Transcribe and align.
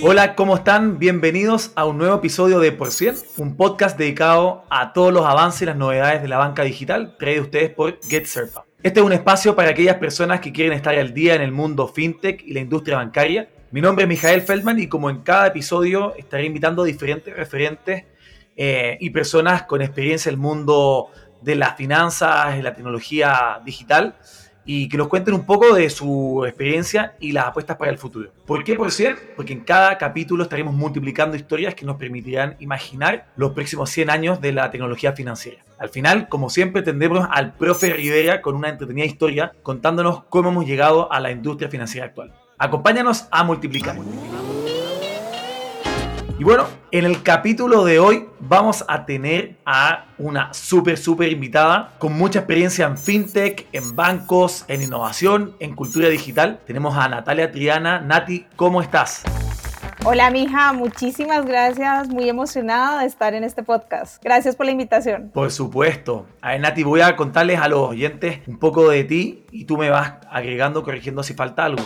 Hola, 0.00 0.34
¿cómo 0.34 0.56
están? 0.56 0.98
Bienvenidos 0.98 1.72
a 1.74 1.84
un 1.84 1.98
nuevo 1.98 2.16
episodio 2.16 2.60
de 2.60 2.72
Por 2.72 2.92
Cien, 2.92 3.14
un 3.36 3.56
podcast 3.56 3.98
dedicado 3.98 4.64
a 4.70 4.92
todos 4.92 5.12
los 5.12 5.26
avances 5.26 5.62
y 5.62 5.66
las 5.66 5.76
novedades 5.76 6.22
de 6.22 6.28
la 6.28 6.38
banca 6.38 6.62
digital, 6.62 7.16
traído 7.18 7.42
ustedes 7.42 7.70
por 7.70 8.00
GetSerpa. 8.08 8.67
Este 8.80 9.00
es 9.00 9.06
un 9.06 9.12
espacio 9.12 9.56
para 9.56 9.70
aquellas 9.70 9.96
personas 9.96 10.38
que 10.38 10.52
quieren 10.52 10.72
estar 10.72 10.94
al 10.94 11.12
día 11.12 11.34
en 11.34 11.42
el 11.42 11.50
mundo 11.50 11.88
fintech 11.88 12.44
y 12.44 12.52
la 12.52 12.60
industria 12.60 12.98
bancaria. 12.98 13.48
Mi 13.72 13.80
nombre 13.80 14.04
es 14.04 14.08
Mijael 14.08 14.40
Feldman 14.40 14.78
y 14.78 14.86
como 14.86 15.10
en 15.10 15.22
cada 15.22 15.48
episodio 15.48 16.14
estaré 16.14 16.44
invitando 16.44 16.82
a 16.82 16.86
diferentes 16.86 17.34
referentes 17.34 18.04
eh, 18.56 18.96
y 19.00 19.10
personas 19.10 19.64
con 19.64 19.82
experiencia 19.82 20.28
en 20.30 20.34
el 20.34 20.40
mundo 20.40 21.08
de 21.42 21.56
las 21.56 21.76
finanzas, 21.76 22.56
y 22.56 22.62
la 22.62 22.72
tecnología 22.72 23.60
digital 23.64 24.16
y 24.70 24.86
que 24.90 24.98
nos 24.98 25.08
cuenten 25.08 25.32
un 25.32 25.46
poco 25.46 25.74
de 25.74 25.88
su 25.88 26.44
experiencia 26.46 27.14
y 27.20 27.32
las 27.32 27.46
apuestas 27.46 27.78
para 27.78 27.90
el 27.90 27.96
futuro. 27.96 28.28
¿Por 28.44 28.62
qué, 28.64 28.74
por 28.74 28.92
cierto? 28.92 29.22
Porque 29.34 29.54
en 29.54 29.60
cada 29.60 29.96
capítulo 29.96 30.42
estaremos 30.42 30.74
multiplicando 30.74 31.38
historias 31.38 31.74
que 31.74 31.86
nos 31.86 31.96
permitirán 31.96 32.54
imaginar 32.58 33.28
los 33.36 33.52
próximos 33.52 33.88
100 33.88 34.10
años 34.10 34.40
de 34.42 34.52
la 34.52 34.70
tecnología 34.70 35.14
financiera. 35.14 35.64
Al 35.78 35.88
final, 35.88 36.28
como 36.28 36.50
siempre, 36.50 36.82
tendremos 36.82 37.26
al 37.30 37.54
profe 37.54 37.94
Rivera 37.94 38.42
con 38.42 38.56
una 38.56 38.68
entretenida 38.68 39.06
historia 39.06 39.54
contándonos 39.62 40.24
cómo 40.24 40.50
hemos 40.50 40.66
llegado 40.66 41.10
a 41.10 41.18
la 41.18 41.30
industria 41.30 41.70
financiera 41.70 42.08
actual. 42.08 42.34
Acompáñanos 42.58 43.26
a 43.30 43.44
multiplicar. 43.44 43.96
Y 46.38 46.44
bueno, 46.44 46.68
en 46.92 47.04
el 47.04 47.24
capítulo 47.24 47.84
de 47.84 47.98
hoy 47.98 48.28
vamos 48.38 48.84
a 48.86 49.06
tener 49.06 49.56
a 49.66 50.04
una 50.18 50.54
súper, 50.54 50.96
súper 50.96 51.32
invitada 51.32 51.94
con 51.98 52.12
mucha 52.12 52.38
experiencia 52.38 52.86
en 52.86 52.96
fintech, 52.96 53.66
en 53.72 53.96
bancos, 53.96 54.64
en 54.68 54.80
innovación, 54.82 55.56
en 55.58 55.74
cultura 55.74 56.08
digital. 56.08 56.60
Tenemos 56.64 56.96
a 56.96 57.08
Natalia 57.08 57.50
Triana. 57.50 58.00
Nati, 58.00 58.46
¿cómo 58.54 58.80
estás? 58.80 59.24
Hola, 60.04 60.30
mija, 60.30 60.72
muchísimas 60.72 61.44
gracias. 61.44 62.08
Muy 62.08 62.28
emocionada 62.28 63.00
de 63.00 63.08
estar 63.08 63.34
en 63.34 63.42
este 63.42 63.64
podcast. 63.64 64.22
Gracias 64.22 64.54
por 64.54 64.66
la 64.66 64.70
invitación. 64.70 65.32
Por 65.34 65.50
supuesto. 65.50 66.26
A 66.40 66.52
ver, 66.52 66.60
Nati, 66.60 66.84
voy 66.84 67.00
a 67.00 67.16
contarles 67.16 67.58
a 67.58 67.66
los 67.66 67.80
oyentes 67.80 68.46
un 68.46 68.60
poco 68.60 68.88
de 68.88 69.02
ti 69.02 69.44
y 69.50 69.64
tú 69.64 69.76
me 69.76 69.90
vas 69.90 70.12
agregando, 70.30 70.84
corrigiendo 70.84 71.24
si 71.24 71.34
falta 71.34 71.64
algo. 71.64 71.82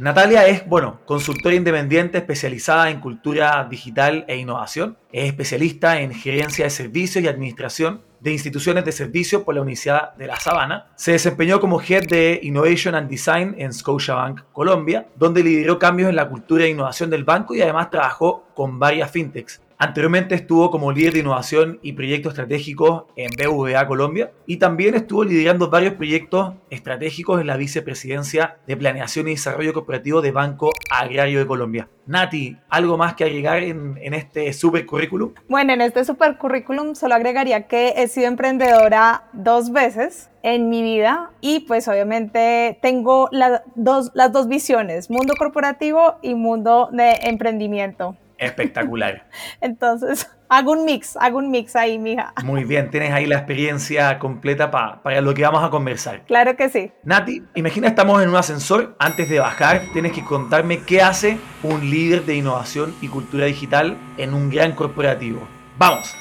Natalia 0.00 0.46
es, 0.46 0.66
bueno, 0.66 1.00
consultora 1.04 1.54
independiente 1.54 2.18
especializada 2.18 2.90
en 2.90 3.00
cultura 3.00 3.66
digital 3.70 4.24
e 4.28 4.36
innovación. 4.36 4.96
Es 5.12 5.26
especialista 5.26 6.00
en 6.00 6.12
gerencia 6.12 6.64
de 6.64 6.70
servicios 6.70 7.24
y 7.24 7.28
administración 7.28 8.02
de 8.20 8.32
instituciones 8.32 8.84
de 8.84 8.92
servicio 8.92 9.44
por 9.44 9.54
la 9.54 9.60
Universidad 9.60 10.14
de 10.14 10.26
La 10.26 10.40
Sabana. 10.40 10.86
Se 10.96 11.12
desempeñó 11.12 11.60
como 11.60 11.80
Head 11.80 12.08
de 12.08 12.40
Innovation 12.42 12.94
and 12.94 13.08
Design 13.08 13.54
en 13.58 13.72
Scotiabank, 13.72 14.40
Colombia, 14.52 15.06
donde 15.14 15.44
lideró 15.44 15.78
cambios 15.78 16.08
en 16.08 16.16
la 16.16 16.28
cultura 16.28 16.64
e 16.64 16.70
innovación 16.70 17.10
del 17.10 17.24
banco 17.24 17.54
y 17.54 17.62
además 17.62 17.90
trabajó 17.90 18.46
con 18.54 18.78
varias 18.78 19.10
fintechs. 19.10 19.60
Anteriormente 19.84 20.34
estuvo 20.34 20.70
como 20.70 20.92
líder 20.92 21.12
de 21.12 21.18
innovación 21.18 21.78
y 21.82 21.92
proyectos 21.92 22.32
estratégicos 22.32 23.04
en 23.16 23.28
BVA 23.36 23.86
Colombia 23.86 24.32
y 24.46 24.56
también 24.56 24.94
estuvo 24.94 25.24
liderando 25.24 25.68
varios 25.68 25.92
proyectos 25.92 26.54
estratégicos 26.70 27.38
en 27.38 27.48
la 27.48 27.58
vicepresidencia 27.58 28.56
de 28.66 28.78
Planeación 28.78 29.28
y 29.28 29.32
Desarrollo 29.32 29.74
Corporativo 29.74 30.22
de 30.22 30.32
Banco 30.32 30.70
Agrario 30.90 31.38
de 31.38 31.46
Colombia. 31.46 31.90
Nati, 32.06 32.56
¿algo 32.70 32.96
más 32.96 33.14
que 33.14 33.24
agregar 33.24 33.62
en, 33.62 33.98
en 34.00 34.14
este 34.14 34.54
super 34.54 34.86
currículum? 34.86 35.34
Bueno, 35.50 35.74
en 35.74 35.82
este 35.82 36.02
super 36.06 36.38
currículum 36.38 36.94
solo 36.94 37.14
agregaría 37.14 37.66
que 37.66 37.92
he 37.98 38.08
sido 38.08 38.28
emprendedora 38.28 39.24
dos 39.34 39.70
veces 39.70 40.30
en 40.42 40.70
mi 40.70 40.82
vida 40.82 41.30
y 41.42 41.60
pues 41.60 41.88
obviamente 41.88 42.78
tengo 42.80 43.28
dos, 43.74 44.12
las 44.14 44.32
dos 44.32 44.48
visiones, 44.48 45.10
mundo 45.10 45.34
corporativo 45.38 46.14
y 46.22 46.34
mundo 46.34 46.88
de 46.90 47.18
emprendimiento. 47.24 48.16
Espectacular. 48.38 49.26
Entonces, 49.60 50.30
hago 50.48 50.72
un 50.72 50.84
mix, 50.84 51.16
hago 51.16 51.38
un 51.38 51.50
mix 51.50 51.76
ahí, 51.76 51.98
mija. 51.98 52.32
Muy 52.44 52.64
bien, 52.64 52.90
tienes 52.90 53.12
ahí 53.12 53.26
la 53.26 53.36
experiencia 53.36 54.18
completa 54.18 54.70
para 54.70 55.20
lo 55.20 55.34
que 55.34 55.42
vamos 55.42 55.64
a 55.64 55.70
conversar. 55.70 56.22
Claro 56.26 56.56
que 56.56 56.68
sí. 56.68 56.92
Nati, 57.04 57.42
imagina 57.54 57.88
estamos 57.88 58.22
en 58.22 58.28
un 58.28 58.36
ascensor. 58.36 58.96
Antes 58.98 59.28
de 59.28 59.40
bajar, 59.40 59.82
tienes 59.92 60.12
que 60.12 60.24
contarme 60.24 60.82
qué 60.82 61.02
hace 61.02 61.38
un 61.62 61.88
líder 61.90 62.24
de 62.24 62.36
innovación 62.36 62.94
y 63.00 63.08
cultura 63.08 63.46
digital 63.46 63.96
en 64.16 64.34
un 64.34 64.50
gran 64.50 64.72
corporativo. 64.72 65.46
Vamos. 65.78 66.14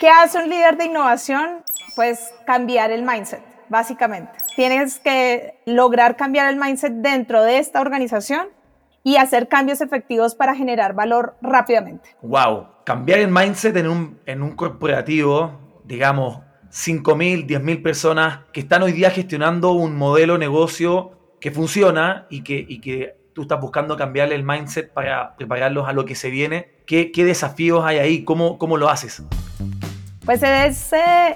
¿Qué 0.00 0.08
hace 0.08 0.38
un 0.38 0.48
líder 0.48 0.76
de 0.76 0.86
innovación? 0.86 1.62
Pues 1.94 2.32
cambiar 2.44 2.90
el 2.90 3.02
mindset, 3.02 3.40
básicamente. 3.68 4.32
Tienes 4.56 4.98
que 4.98 5.60
lograr 5.64 6.16
cambiar 6.16 6.52
el 6.52 6.56
mindset 6.56 6.92
dentro 6.92 7.42
de 7.42 7.58
esta 7.58 7.80
organización 7.80 8.48
y 9.04 9.16
hacer 9.16 9.48
cambios 9.48 9.82
efectivos 9.82 10.34
para 10.34 10.56
generar 10.56 10.94
valor 10.94 11.36
rápidamente. 11.42 12.08
Wow, 12.22 12.68
cambiar 12.84 13.20
el 13.20 13.30
mindset 13.30 13.76
en 13.76 13.86
un, 13.86 14.18
en 14.24 14.42
un 14.42 14.56
corporativo, 14.56 15.60
digamos, 15.84 16.40
5.000, 16.72 17.46
10.000 17.46 17.82
personas 17.82 18.40
que 18.52 18.60
están 18.60 18.82
hoy 18.82 18.92
día 18.92 19.10
gestionando 19.10 19.72
un 19.72 19.94
modelo 19.96 20.38
negocio 20.38 21.12
que 21.38 21.50
funciona 21.50 22.26
y 22.30 22.42
que, 22.42 22.64
y 22.66 22.80
que 22.80 23.16
tú 23.34 23.42
estás 23.42 23.60
buscando 23.60 23.96
cambiarle 23.96 24.34
el 24.34 24.42
mindset 24.42 24.92
para 24.92 25.36
prepararlos 25.36 25.86
a 25.86 25.92
lo 25.92 26.06
que 26.06 26.14
se 26.14 26.30
viene. 26.30 26.70
¿Qué, 26.86 27.12
qué 27.12 27.24
desafíos 27.24 27.84
hay 27.84 27.98
ahí? 27.98 28.24
¿Cómo, 28.24 28.58
cómo 28.58 28.78
lo 28.78 28.88
haces? 28.88 29.22
Pues 30.24 30.42
es 30.42 30.90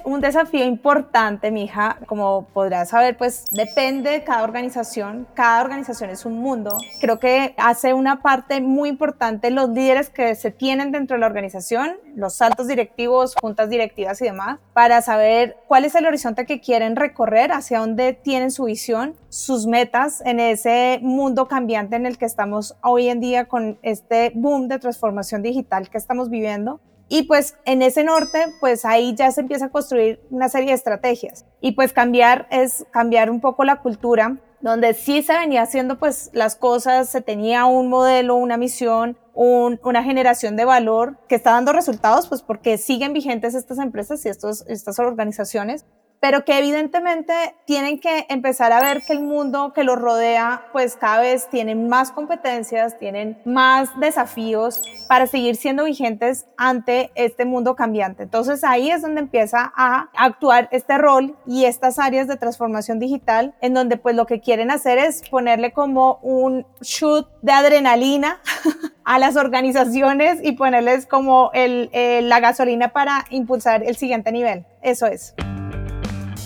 un 0.04 0.22
desafío 0.22 0.64
importante, 0.64 1.50
mija. 1.50 1.98
Como 2.06 2.48
podrás 2.54 2.88
saber, 2.88 3.18
pues 3.18 3.44
depende 3.50 4.08
de 4.08 4.24
cada 4.24 4.42
organización. 4.42 5.26
Cada 5.34 5.60
organización 5.60 6.08
es 6.08 6.24
un 6.24 6.38
mundo. 6.38 6.74
Creo 6.98 7.18
que 7.18 7.54
hace 7.58 7.92
una 7.92 8.22
parte 8.22 8.62
muy 8.62 8.88
importante 8.88 9.50
los 9.50 9.68
líderes 9.68 10.08
que 10.08 10.34
se 10.34 10.50
tienen 10.50 10.90
dentro 10.90 11.16
de 11.16 11.20
la 11.20 11.26
organización, 11.26 11.96
los 12.16 12.40
altos 12.40 12.66
directivos, 12.66 13.34
juntas 13.38 13.68
directivas 13.68 14.22
y 14.22 14.24
demás, 14.24 14.58
para 14.72 15.02
saber 15.02 15.58
cuál 15.66 15.84
es 15.84 15.94
el 15.94 16.06
horizonte 16.06 16.46
que 16.46 16.58
quieren 16.58 16.96
recorrer, 16.96 17.52
hacia 17.52 17.80
dónde 17.80 18.14
tienen 18.14 18.50
su 18.50 18.64
visión, 18.64 19.14
sus 19.28 19.66
metas 19.66 20.22
en 20.24 20.40
ese 20.40 20.98
mundo 21.02 21.46
cambiante 21.46 21.96
en 21.96 22.06
el 22.06 22.16
que 22.16 22.24
estamos 22.24 22.74
hoy 22.82 23.10
en 23.10 23.20
día 23.20 23.48
con 23.48 23.78
este 23.82 24.32
boom 24.34 24.66
de 24.66 24.78
transformación 24.78 25.42
digital 25.42 25.90
que 25.90 25.98
estamos 25.98 26.30
viviendo 26.30 26.80
y 27.08 27.22
pues 27.22 27.56
en 27.64 27.82
ese 27.82 28.04
norte, 28.04 28.46
pues 28.60 28.84
ahí 28.84 29.14
ya 29.14 29.30
se 29.30 29.40
empieza 29.40 29.66
a 29.66 29.70
construir 29.70 30.20
una 30.30 30.48
serie 30.48 30.68
de 30.68 30.74
estrategias. 30.74 31.46
Y 31.60 31.72
pues 31.72 31.92
cambiar 31.92 32.46
es 32.50 32.84
cambiar 32.90 33.30
un 33.30 33.40
poco 33.40 33.64
la 33.64 33.80
cultura, 33.80 34.36
donde 34.60 34.92
sí 34.94 35.22
se 35.22 35.38
venía 35.38 35.62
haciendo 35.62 35.98
pues 35.98 36.30
las 36.32 36.56
cosas, 36.56 37.08
se 37.08 37.20
tenía 37.20 37.64
un 37.64 37.88
modelo, 37.88 38.36
una 38.36 38.56
misión, 38.56 39.16
una 39.34 40.02
generación 40.02 40.56
de 40.56 40.64
valor 40.64 41.16
que 41.28 41.36
está 41.36 41.52
dando 41.52 41.72
resultados, 41.72 42.28
pues 42.28 42.42
porque 42.42 42.76
siguen 42.76 43.12
vigentes 43.12 43.54
estas 43.54 43.78
empresas 43.78 44.24
y 44.26 44.28
estos, 44.28 44.64
estas 44.66 44.98
organizaciones, 44.98 45.86
pero 46.20 46.44
que 46.44 46.58
evidentemente 46.58 47.54
tienen 47.64 48.00
que 48.00 48.26
empezar 48.28 48.72
a 48.72 48.80
ver 48.80 49.02
que 49.02 49.12
el 49.12 49.20
mundo 49.20 49.72
que 49.72 49.84
los 49.84 49.98
rodea, 49.98 50.66
pues 50.72 50.96
cada 50.96 51.20
vez 51.20 51.48
tienen 51.48 51.88
más 51.88 52.10
competencias, 52.10 52.98
tienen 52.98 53.38
más 53.44 53.98
desafíos 54.00 54.82
para 55.08 55.26
seguir 55.26 55.56
siendo 55.56 55.84
vigentes 55.84 56.46
ante 56.56 57.10
este 57.14 57.44
mundo 57.44 57.76
cambiante. 57.76 58.24
Entonces 58.24 58.64
ahí 58.64 58.90
es 58.90 59.02
donde 59.02 59.20
empieza 59.20 59.72
a 59.76 60.08
actuar 60.16 60.68
este 60.72 60.98
rol 60.98 61.36
y 61.46 61.64
estas 61.64 61.98
áreas 61.98 62.26
de 62.26 62.36
transformación 62.36 62.98
digital, 62.98 63.54
en 63.60 63.74
donde 63.74 63.96
pues 63.96 64.16
lo 64.16 64.26
que 64.26 64.40
quieren 64.40 64.70
hacer 64.70 64.98
es 64.98 65.22
ponerle 65.28 65.72
como 65.72 66.18
un 66.22 66.66
shoot 66.80 67.28
de 67.42 67.52
adrenalina 67.52 68.40
a 69.04 69.18
las 69.18 69.36
organizaciones 69.36 70.40
y 70.42 70.52
ponerles 70.52 71.06
como 71.06 71.50
el, 71.54 71.90
la 72.28 72.40
gasolina 72.40 72.92
para 72.92 73.24
impulsar 73.30 73.82
el 73.84 73.96
siguiente 73.96 74.32
nivel. 74.32 74.66
Eso 74.82 75.06
es. 75.06 75.34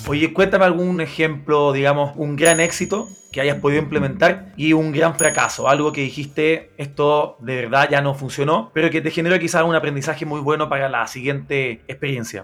Oye, 0.09 0.33
cuéntame 0.33 0.65
algún 0.65 1.01
ejemplo, 1.01 1.73
digamos, 1.73 2.13
un 2.17 2.35
gran 2.37 2.59
éxito 2.59 3.09
que 3.31 3.41
hayas 3.41 3.59
podido 3.59 3.81
implementar 3.81 4.53
y 4.57 4.73
un 4.73 4.93
gran 4.93 5.15
fracaso, 5.15 5.69
algo 5.69 5.93
que 5.93 6.03
dijiste, 6.03 6.71
esto 6.77 7.37
de 7.41 7.57
verdad 7.57 7.89
ya 7.91 8.03
no 8.03 8.15
funcionó, 8.15 8.71
pero 8.75 8.91
que 8.91 9.01
te 9.01 9.11
generó 9.11 9.39
quizás 9.39 9.63
un 9.63 9.75
aprendizaje 9.75 10.27
muy 10.27 10.41
bueno 10.41 10.69
para 10.69 10.89
la 10.89 11.07
siguiente 11.07 11.83
experiencia. 11.89 12.43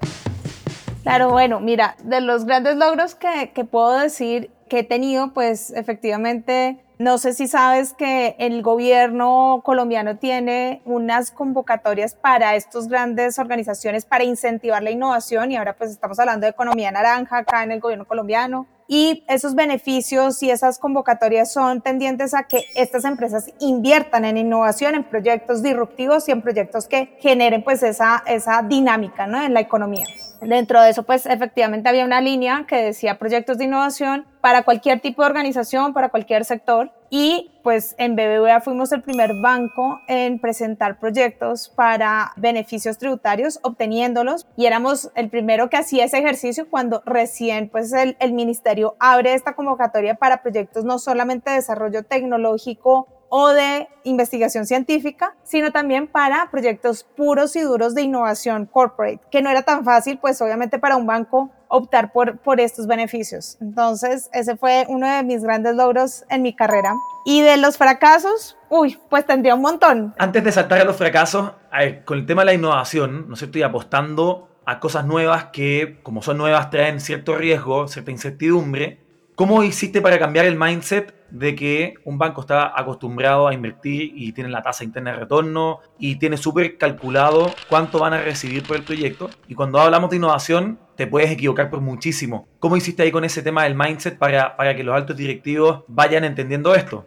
Claro, 1.02 1.31
bueno, 1.31 1.60
mira, 1.60 1.96
de 2.05 2.20
los 2.20 2.44
grandes 2.44 2.76
logros 2.76 3.14
que, 3.14 3.52
que 3.55 3.64
puedo 3.64 3.99
decir 3.99 4.50
que 4.69 4.81
he 4.81 4.84
tenido, 4.84 5.34
pues 5.34 5.70
efectivamente 5.70 6.78
No 6.99 7.17
sé 7.19 7.33
si 7.33 7.47
sabes 7.47 7.93
que 7.93 8.35
el 8.41 8.61
gobierno 8.61 9.62
colombiano 9.65 10.17
tiene 10.17 10.83
unas 10.85 11.31
convocatorias 11.31 12.17
para 12.17 12.56
estas 12.56 12.89
grandes 12.89 13.39
organizaciones 13.39 14.05
para 14.05 14.25
incentivar 14.25 14.83
la 14.83 14.91
innovación 14.91 15.53
y 15.53 15.56
ahora 15.56 15.77
pues 15.77 15.93
estamos 15.93 16.19
hablando 16.19 16.47
de 16.47 16.50
economía 16.50 16.91
naranja 16.91 17.39
acá 17.39 17.62
en 17.62 17.71
el 17.71 17.79
gobierno 17.79 18.05
colombiano 18.05 18.67
y 18.89 19.25
esos 19.29 19.55
beneficios 19.55 20.43
y 20.43 20.50
esas 20.50 20.81
convocatorias 20.81 21.53
son 21.53 21.83
tendientes 21.83 22.35
a 22.35 22.49
que 22.49 22.65
estas 22.75 23.05
empresas 23.05 23.49
inviertan 23.61 24.25
en 24.25 24.37
innovación, 24.37 24.97
en 24.97 25.05
proyectos 25.05 25.62
disruptivos 25.62 26.29
y 26.29 26.33
en 26.33 26.43
proyectos 26.43 26.89
que 26.89 27.17
generen 27.21 27.62
pues 27.62 27.85
esa, 27.85 28.25
esa 28.27 28.62
dinámica 28.62 29.29
¿no? 29.29 29.41
en 29.41 29.55
la 29.55 29.61
economía. 29.61 30.06
Dentro 30.40 30.81
de 30.81 30.90
eso 30.90 31.02
pues 31.02 31.26
efectivamente 31.26 31.88
había 31.88 32.05
una 32.05 32.20
línea 32.20 32.64
que 32.69 32.76
decía 32.76 33.19
proyectos 33.19 33.58
de 33.58 33.64
innovación 33.64 34.25
para 34.40 34.62
cualquier 34.62 35.00
tipo 35.00 35.23
de 35.23 35.26
organización, 35.26 35.93
para 35.93 36.11
cualquier 36.11 36.44
sector. 36.44 36.93
Y 37.11 37.50
pues 37.62 37.94
en 37.99 38.14
BBVA 38.14 38.61
fuimos 38.61 38.93
el 38.93 39.02
primer 39.02 39.35
banco 39.40 40.00
en 40.06 40.38
presentar 40.38 41.00
proyectos 41.00 41.69
para 41.69 42.32
beneficios 42.37 42.99
tributarios, 42.99 43.58
obteniéndolos. 43.62 44.46
Y 44.56 44.67
éramos 44.67 45.11
el 45.14 45.29
primero 45.29 45.70
que 45.70 45.79
hacía 45.79 46.05
ese 46.05 46.19
ejercicio 46.19 46.69
cuando 46.70 47.02
recién 47.05 47.69
pues 47.69 47.93
el, 47.93 48.17
el 48.20 48.32
ministerio 48.32 48.94
abre 49.00 49.35
esta 49.35 49.55
convocatoria 49.55 50.14
para 50.14 50.43
proyectos 50.43 50.85
no 50.85 50.99
solamente 50.99 51.50
de 51.50 51.56
desarrollo 51.56 52.05
tecnológico 52.05 53.08
o 53.28 53.48
de 53.48 53.88
investigación 54.04 54.66
científica, 54.66 55.34
sino 55.42 55.70
también 55.72 56.06
para 56.06 56.50
proyectos 56.50 57.04
puros 57.16 57.56
y 57.56 57.60
duros 57.60 57.94
de 57.94 58.02
innovación 58.02 58.66
corporate, 58.66 59.20
que 59.30 59.42
no 59.42 59.50
era 59.50 59.62
tan 59.62 59.84
fácil, 59.84 60.19
pues 60.19 60.40
obviamente 60.40 60.78
para 60.78 60.96
un 60.96 61.06
banco 61.06 61.50
optar 61.69 62.12
por, 62.12 62.38
por 62.38 62.60
estos 62.60 62.86
beneficios. 62.86 63.58
Entonces, 63.60 64.30
ese 64.32 64.56
fue 64.56 64.86
uno 64.88 65.06
de 65.06 65.22
mis 65.22 65.42
grandes 65.42 65.75
logros 65.75 66.25
en 66.30 66.42
mi 66.42 66.54
carrera. 66.54 66.94
Y 67.25 67.42
de 67.42 67.58
los 67.58 67.76
fracasos, 67.76 68.56
uy, 68.70 68.98
pues 69.10 69.26
tendría 69.26 69.54
un 69.54 69.60
montón. 69.60 70.14
Antes 70.19 70.42
de 70.42 70.52
saltar 70.52 70.80
a 70.80 70.84
los 70.84 70.96
fracasos, 70.96 71.52
con 72.06 72.19
el 72.19 72.26
tema 72.26 72.42
de 72.42 72.46
la 72.46 72.54
innovación, 72.54 73.28
¿no 73.28 73.36
sé, 73.36 73.46
estoy 73.46 73.62
apostando 73.62 74.48
a 74.64 74.80
cosas 74.80 75.04
nuevas 75.04 75.46
que, 75.46 75.98
como 76.02 76.22
son 76.22 76.38
nuevas, 76.38 76.70
traen 76.70 77.00
cierto 77.00 77.36
riesgo, 77.36 77.88
cierta 77.88 78.10
incertidumbre. 78.10 79.00
¿Cómo 79.34 79.62
hiciste 79.62 80.00
para 80.00 80.19
cambiar 80.19 80.46
el 80.46 80.58
mindset 80.58 81.14
de 81.30 81.54
que 81.54 81.94
un 82.04 82.19
banco 82.19 82.40
está 82.40 82.78
acostumbrado 82.78 83.48
a 83.48 83.54
invertir 83.54 84.12
y 84.14 84.32
tiene 84.32 84.50
la 84.50 84.62
tasa 84.62 84.84
interna 84.84 85.12
de 85.12 85.19
retorno 85.19 85.80
y 85.98 86.16
tiene 86.16 86.36
súper 86.36 86.78
calculado 86.78 87.54
cuánto 87.69 87.98
van 87.98 88.14
a 88.14 88.22
recibir 88.22 88.62
por 88.62 88.76
el 88.76 88.84
proyecto? 88.84 89.30
Y 89.46 89.54
cuando 89.54 89.80
hablamos 89.80 90.10
de 90.10 90.16
innovación, 90.16 90.78
te 90.96 91.06
puedes 91.06 91.30
equivocar 91.30 91.70
por 91.70 91.80
muchísimo. 91.80 92.48
¿Cómo 92.58 92.76
hiciste 92.76 93.02
ahí 93.02 93.10
con 93.10 93.25
ese 93.25 93.42
tema 93.42 93.64
del 93.64 93.75
mindset 93.75 94.19
para, 94.19 94.56
para 94.56 94.75
que 94.75 94.84
los 94.84 94.94
altos 94.94 95.16
directivos 95.16 95.84
vayan 95.86 96.25
entendiendo 96.25 96.75
esto? 96.75 97.06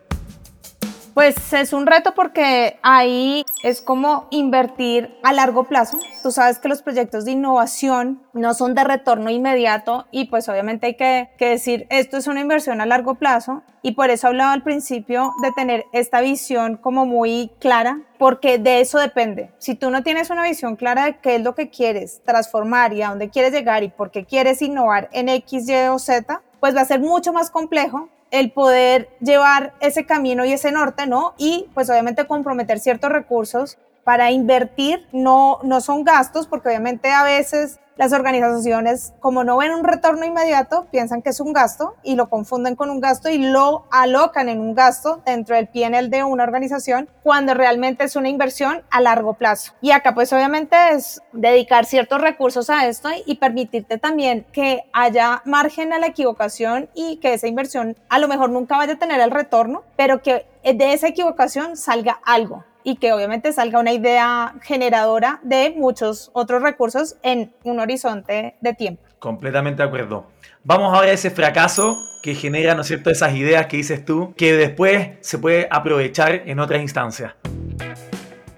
Pues 1.14 1.52
es 1.52 1.74
un 1.74 1.88
reto 1.88 2.14
porque 2.14 2.80
ahí 2.84 3.44
es 3.64 3.82
como 3.82 4.28
invertir 4.32 5.14
a 5.24 5.34
largo 5.34 5.66
plazo. 5.66 5.98
Tú 6.24 6.32
sabes 6.32 6.58
que 6.58 6.70
los 6.70 6.82
proyectos 6.82 7.26
de 7.26 7.32
innovación 7.32 8.22
no 8.32 8.54
son 8.54 8.76
de 8.76 8.86
retorno 8.86 9.30
inmediato 9.30 10.08
y 10.12 10.26
pues 10.26 10.48
obviamente 10.48 10.88
hay 10.88 10.96
que, 10.96 11.30
que 11.38 11.50
decir 11.50 11.86
esto 11.90 12.16
es 12.16 12.28
una 12.28 12.40
inversión 12.40 12.80
a 12.80 12.86
largo 12.86 13.16
plazo 13.16 13.62
y 13.82 13.92
por 13.92 14.10
eso 14.10 14.28
hablaba 14.28 14.54
al 14.54 14.64
principio 14.64 15.34
de 15.42 15.52
tener 15.52 15.86
esta 15.92 16.22
visión 16.22 16.78
como 16.78 17.06
muy 17.06 17.52
clara 17.60 18.00
porque 18.18 18.58
de 18.58 18.80
eso 18.80 18.98
depende. 18.98 19.52
Si 19.58 19.76
tú 19.76 19.90
no 19.90 20.04
tienes 20.04 20.30
una 20.30 20.44
visión 20.44 20.78
clara 20.78 21.06
de 21.06 21.18
qué 21.20 21.36
es 21.36 21.42
lo 21.42 21.56
que 21.56 21.70
quieres 21.70 22.22
transformar 22.24 22.94
y 22.94 23.02
a 23.02 23.10
dónde 23.10 23.30
quieres 23.30 23.52
llegar 23.52 23.84
y 23.84 23.90
por 23.90 24.12
qué 24.12 24.24
quieres 24.24 24.62
innovar 24.62 25.10
en 25.12 25.28
X, 25.28 25.68
Y 25.68 25.88
o 25.90 26.00
Z, 26.00 26.42
pues 26.62 26.74
va 26.74 26.82
a 26.82 26.86
ser 26.86 27.02
mucho 27.02 27.34
más 27.34 27.50
complejo 27.50 28.08
el 28.32 28.52
poder 28.52 29.10
llevar 29.20 29.74
ese 29.82 30.06
camino 30.06 30.46
y 30.46 30.54
ese 30.54 30.72
norte, 30.72 31.06
¿no? 31.06 31.36
Y 31.38 31.70
pues 31.74 31.90
obviamente 31.90 32.26
comprometer 32.26 32.80
ciertos 32.80 33.12
recursos 33.12 33.78
para 34.04 34.32
invertir, 34.32 35.06
no, 35.12 35.60
no 35.64 35.82
son 35.82 36.04
gastos, 36.04 36.48
porque 36.48 36.70
obviamente 36.70 37.12
a 37.12 37.24
veces 37.24 37.80
las 38.02 38.14
organizaciones, 38.14 39.14
como 39.20 39.44
no 39.44 39.58
ven 39.58 39.74
un 39.74 39.84
retorno 39.84 40.26
inmediato, 40.26 40.88
piensan 40.90 41.22
que 41.22 41.30
es 41.30 41.40
un 41.40 41.54
gasto 41.54 41.94
y 42.02 42.16
lo 42.16 42.30
confunden 42.30 42.76
con 42.76 42.90
un 42.90 43.00
gasto 43.00 43.30
y 43.30 43.38
lo 43.38 43.86
alocan 43.92 44.50
en 44.50 44.60
un 44.60 44.74
gasto 44.74 45.22
dentro 45.24 45.56
del 45.56 45.68
PNL 45.68 46.10
de 46.10 46.24
una 46.24 46.44
organización 46.44 47.08
cuando 47.22 47.54
realmente 47.54 48.04
es 48.04 48.16
una 48.16 48.28
inversión 48.28 48.82
a 48.90 49.02
largo 49.02 49.36
plazo. 49.36 49.74
Y 49.82 49.92
acá 49.92 50.16
pues 50.16 50.34
obviamente 50.34 50.76
es 50.94 51.22
dedicar 51.32 51.86
ciertos 51.86 52.20
recursos 52.20 52.72
a 52.72 52.88
esto 52.88 53.10
y 53.24 53.36
permitirte 53.36 54.00
también 54.00 54.48
que 54.52 54.84
haya 54.94 55.44
margen 55.46 55.94
a 55.94 56.00
la 56.00 56.08
equivocación 56.08 56.90
y 56.96 57.18
que 57.18 57.36
esa 57.36 57.48
inversión 57.48 57.96
a 58.10 58.18
lo 58.18 58.28
mejor 58.28 58.50
nunca 58.50 58.78
vaya 58.78 58.94
a 58.94 58.98
tener 58.98 59.22
el 59.22 59.30
retorno, 59.30 59.84
pero 59.96 60.24
que 60.24 60.48
de 60.64 60.94
esa 60.94 61.08
equivocación 61.08 61.78
salga 61.78 62.20
algo 62.26 62.64
y 62.84 62.96
que 62.96 63.14
obviamente 63.14 63.54
salga 63.54 63.80
una 63.80 63.92
idea 63.92 64.56
generadora 64.62 65.40
de 65.44 65.74
muchos 65.76 66.30
otros 66.34 66.62
recursos 66.62 67.16
en 67.24 67.54
un 67.64 67.80
horizonte 67.80 68.56
de 68.62 68.74
tiempo. 68.74 69.04
Completamente 69.20 69.84
de 69.84 69.88
acuerdo. 69.88 70.26
Vamos 70.64 70.94
ahora 70.94 71.10
a 71.10 71.14
ese 71.14 71.32
fracaso 71.32 71.98
que 72.22 72.36
genera, 72.36 72.76
¿no 72.76 72.82
es 72.82 72.88
cierto?, 72.88 73.10
esas 73.10 73.36
ideas 73.36 73.66
que 73.68 73.78
dices 73.78 74.06
tú, 74.06 74.34
que 74.36 74.54
después 74.54 75.10
se 75.22 75.38
puede 75.38 75.68
aprovechar 75.72 76.44
en 76.46 76.60
otras 76.60 76.82
instancias. 76.82 77.34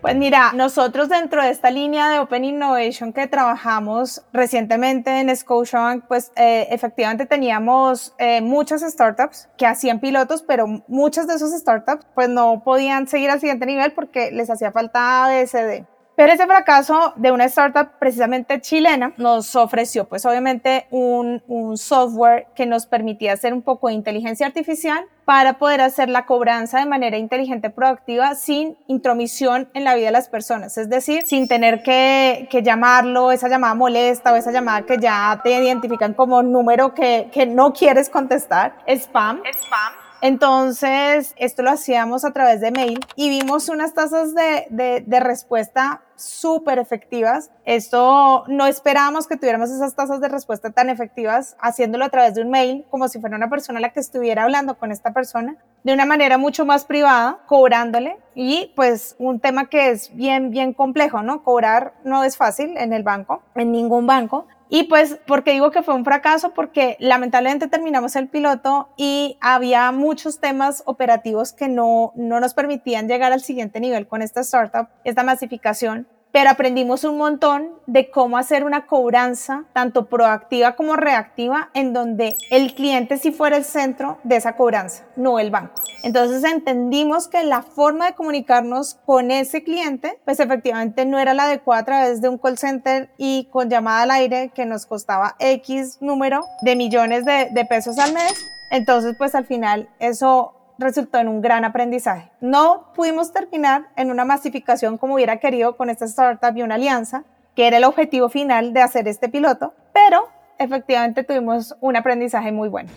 Pues 0.04 0.18
mira, 0.18 0.52
nosotros 0.52 1.08
dentro 1.08 1.42
de 1.42 1.50
esta 1.50 1.72
línea 1.72 2.10
de 2.10 2.20
Open 2.20 2.44
Innovation 2.44 3.14
que 3.14 3.26
trabajamos 3.26 4.22
recientemente 4.34 5.22
en 5.22 5.34
Scotiabank, 5.34 6.04
pues 6.10 6.34
eh, 6.36 6.68
efectivamente 6.72 7.26
teníamos 7.26 8.14
eh, 8.18 8.42
muchas 8.42 8.82
startups 8.82 9.48
que 9.58 9.66
hacían 9.66 10.02
pilotos, 10.02 10.44
pero 10.44 10.68
muchas 10.90 11.26
de 11.26 11.36
esas 11.36 11.58
startups 11.58 12.06
pues 12.14 12.28
no 12.28 12.64
podían 12.66 13.08
seguir 13.08 13.30
al 13.30 13.40
siguiente 13.40 13.66
nivel 13.66 13.94
porque 13.94 14.30
les 14.34 14.50
hacía 14.50 14.74
falta 14.74 15.24
ABCD. 15.24 15.86
Pero 16.16 16.32
ese 16.32 16.46
fracaso 16.46 17.14
de 17.16 17.32
una 17.32 17.46
startup 17.46 17.98
precisamente 18.00 18.62
chilena 18.62 19.14
nos 19.18 19.56
ofreció 19.56 20.06
pues 20.06 20.26
obviamente 20.26 20.86
un, 20.92 21.42
un, 21.48 21.78
software 21.78 22.48
que 22.56 22.66
nos 22.66 22.86
permitía 22.86 23.34
hacer 23.34 23.54
un 23.54 23.64
poco 23.64 23.88
de 23.88 23.96
inteligencia 23.96 24.46
artificial 24.46 25.06
para 25.26 25.58
poder 25.58 25.82
hacer 25.82 26.10
la 26.10 26.26
cobranza 26.26 26.80
de 26.80 26.86
manera 26.86 27.18
inteligente 27.18 27.70
proactiva 27.70 28.36
sin 28.36 28.78
intromisión 28.88 29.70
en 29.74 29.86
la 29.86 29.96
vida 29.96 30.08
de 30.08 30.12
las 30.12 30.30
personas, 30.30 30.78
es 30.78 30.90
decir, 30.90 31.24
sin 31.24 31.48
tener 31.48 31.82
que, 31.82 32.48
que 32.52 32.62
llamarlo, 32.62 33.32
esa 33.32 33.48
llamada 33.48 33.74
molesta 33.74 34.34
o 34.34 34.36
esa 34.36 34.52
llamada 34.52 34.84
que 34.84 34.98
ya 35.00 35.40
te 35.44 35.52
identifican 35.52 36.14
como 36.14 36.44
número 36.44 36.94
que, 36.94 37.30
que 37.32 37.46
no 37.46 37.74
quieres 37.74 38.10
contestar, 38.10 38.76
spam. 38.88 39.42
Spam 39.62 40.03
entonces, 40.24 41.36
esto 41.36 41.64
lo 41.64 41.72
hacíamos 41.72 42.24
a 42.24 42.32
través 42.32 42.62
de 42.62 42.72
mail 42.72 43.06
y 43.18 43.28
vimos 43.28 43.68
unas 43.68 43.94
tasas 43.94 44.34
de, 44.34 44.68
de, 44.70 45.04
de 45.06 45.20
respuesta 45.20 46.02
súper 46.16 46.80
efectivas. 46.80 47.52
Esto 47.66 48.46
no 48.48 48.66
esperábamos 48.66 49.28
que 49.28 49.36
tuviéramos 49.36 49.70
esas 49.70 49.96
tasas 49.96 50.22
de 50.22 50.30
respuesta 50.30 50.72
tan 50.72 50.90
efectivas 50.90 51.58
haciéndolo 51.60 52.06
a 52.06 52.10
través 52.10 52.36
de 52.36 52.42
un 52.42 52.50
mail, 52.50 52.86
como 52.90 53.10
si 53.10 53.20
fuera 53.20 53.36
una 53.36 53.50
persona 53.50 53.82
la 53.82 53.90
que 53.90 54.00
estuviera 54.00 54.44
hablando 54.44 54.78
con 54.78 54.94
esta 54.94 55.12
persona, 55.12 55.58
de 55.84 55.94
una 55.94 56.06
manera 56.06 56.38
mucho 56.38 56.66
más 56.66 56.86
privada, 56.86 57.40
cobrándole. 57.46 58.18
Y 58.34 58.72
pues 58.78 59.16
un 59.20 59.42
tema 59.42 59.66
que 59.66 59.92
es 59.92 60.16
bien, 60.16 60.52
bien 60.52 60.74
complejo, 60.74 61.22
¿no? 61.22 61.44
Cobrar 61.44 61.94
no 62.06 62.24
es 62.24 62.38
fácil 62.38 62.78
en 62.78 62.94
el 62.94 63.04
banco, 63.04 63.44
en 63.56 63.74
ningún 63.74 64.08
banco. 64.08 64.48
Y 64.76 64.86
pues, 64.86 65.20
porque 65.28 65.52
digo 65.52 65.70
que 65.70 65.84
fue 65.84 65.94
un 65.94 66.04
fracaso? 66.04 66.56
Porque 66.56 66.98
lamentablemente 67.00 67.68
terminamos 67.68 68.16
el 68.16 68.28
piloto 68.28 68.90
y 68.98 69.38
había 69.40 69.92
muchos 69.92 70.40
temas 70.40 70.82
operativos 70.88 71.54
que 71.54 71.68
no, 71.68 72.12
no 72.16 72.40
nos 72.40 72.56
permitían 72.56 73.08
llegar 73.08 73.34
al 73.34 73.42
siguiente 73.42 73.80
nivel 73.80 74.08
con 74.08 74.24
esta 74.24 74.42
startup, 74.42 74.88
esta 75.04 75.22
masificación 75.24 76.08
pero 76.32 76.50
aprendimos 76.50 77.04
un 77.04 77.20
montón 77.20 77.70
de 77.86 78.10
cómo 78.10 78.40
hacer 78.40 78.64
una 78.64 78.88
cobranza 78.88 79.66
tanto 79.72 80.08
proactiva 80.08 80.76
como 80.76 80.96
reactiva 80.96 81.70
en 81.76 81.94
donde 81.94 82.36
el 82.50 82.74
cliente 82.74 83.18
sí 83.18 83.32
fuera 83.32 83.56
el 83.56 83.64
centro 83.64 84.18
de 84.24 84.38
esa 84.38 84.56
cobranza, 84.56 85.04
no 85.16 85.38
el 85.38 85.52
banco. 85.52 85.83
Entonces 86.04 86.44
entendimos 86.44 87.30
que 87.30 87.44
la 87.44 87.62
forma 87.62 88.08
de 88.08 88.14
comunicarnos 88.14 88.96
con 89.06 89.32
ese 89.32 89.64
cliente, 89.64 90.20
pues 90.26 90.42
efectivamente 90.42 91.06
no 91.06 91.18
era 91.18 91.34
la 91.34 91.46
adecuada 91.46 91.82
a 91.82 91.86
través 91.86 92.22
de 92.22 92.28
un 92.28 92.38
call 92.38 92.58
center 92.58 93.10
y 93.18 93.48
con 93.52 93.70
llamada 93.70 94.02
al 94.02 94.12
aire 94.12 94.52
que 94.54 94.66
nos 94.66 94.86
costaba 94.86 95.36
X 95.40 96.00
número 96.02 96.46
de 96.62 96.76
millones 96.76 97.24
de, 97.24 97.48
de 97.52 97.66
pesos 97.66 97.98
al 98.00 98.14
mes. 98.14 98.46
Entonces, 98.70 99.16
pues 99.18 99.34
al 99.34 99.46
final 99.46 99.88
eso 100.00 100.54
resultó 100.78 101.20
en 101.20 101.30
un 101.30 101.42
gran 101.42 101.64
aprendizaje. 101.64 102.30
No 102.42 102.92
pudimos 102.96 103.32
terminar 103.32 103.88
en 103.96 104.12
una 104.12 104.26
masificación 104.26 104.98
como 104.98 105.14
hubiera 105.14 105.38
querido 105.38 105.78
con 105.78 105.90
esta 105.90 106.04
startup 106.04 106.58
y 106.58 106.64
una 106.64 106.76
alianza, 106.76 107.24
que 107.56 107.68
era 107.68 107.78
el 107.78 107.86
objetivo 107.86 108.28
final 108.28 108.74
de 108.74 108.82
hacer 108.82 109.08
este 109.08 109.30
piloto, 109.30 109.74
pero 109.94 110.28
efectivamente 110.58 111.24
tuvimos 111.24 111.78
un 111.80 111.96
aprendizaje 111.96 112.52
muy 112.52 112.68
bueno. 112.68 112.90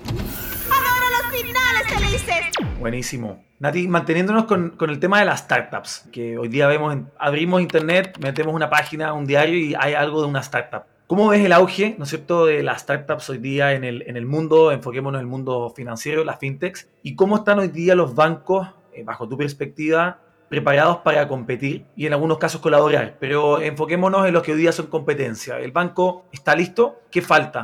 ¡Ahora 1.36 1.42
los 1.42 1.92
finales 1.92 2.22
felices! 2.22 2.80
Buenísimo. 2.80 3.44
Nati, 3.58 3.88
manteniéndonos 3.88 4.46
con, 4.46 4.70
con, 4.70 4.88
el 4.88 4.98
tema 4.98 5.18
de 5.18 5.26
las 5.26 5.40
startups, 5.40 6.08
que 6.10 6.38
hoy 6.38 6.48
día 6.48 6.66
vemos, 6.66 6.96
abrimos 7.18 7.60
internet, 7.60 8.16
metemos 8.20 8.54
una 8.54 8.70
página, 8.70 9.12
un 9.12 9.26
diario 9.26 9.58
y 9.58 9.74
hay 9.78 9.92
algo 9.92 10.22
de 10.22 10.28
una 10.28 10.40
startup. 10.40 10.84
¿Cómo 11.06 11.28
ves 11.28 11.44
el 11.44 11.52
auge, 11.52 11.94
¿no 11.98 12.04
es 12.04 12.10
cierto?, 12.10 12.46
de 12.46 12.62
las 12.62 12.80
startups 12.82 13.28
hoy 13.28 13.36
día 13.36 13.72
en 13.72 13.84
el, 13.84 14.02
en 14.06 14.16
el 14.16 14.24
mundo, 14.24 14.72
enfoquémonos 14.72 15.18
en 15.18 15.26
el 15.26 15.30
mundo 15.30 15.74
financiero, 15.76 16.24
las 16.24 16.38
fintechs, 16.38 16.88
y 17.02 17.14
cómo 17.16 17.36
están 17.36 17.58
hoy 17.58 17.68
día 17.68 17.94
los 17.94 18.14
bancos, 18.14 18.68
eh, 18.94 19.02
bajo 19.04 19.28
tu 19.28 19.36
perspectiva, 19.36 20.20
preparados 20.48 20.98
para 20.98 21.28
competir 21.28 21.84
y 21.96 22.06
en 22.06 22.14
algunos 22.14 22.38
casos 22.38 22.62
colaborar, 22.62 23.16
pero 23.20 23.60
enfoquémonos 23.60 24.26
en 24.26 24.32
los 24.32 24.42
que 24.42 24.52
hoy 24.52 24.58
día 24.58 24.72
son 24.72 24.86
competencia. 24.86 25.58
¿El 25.58 25.72
banco 25.72 26.24
está 26.32 26.54
listo? 26.56 27.02
¿Qué 27.10 27.20
falta? 27.20 27.62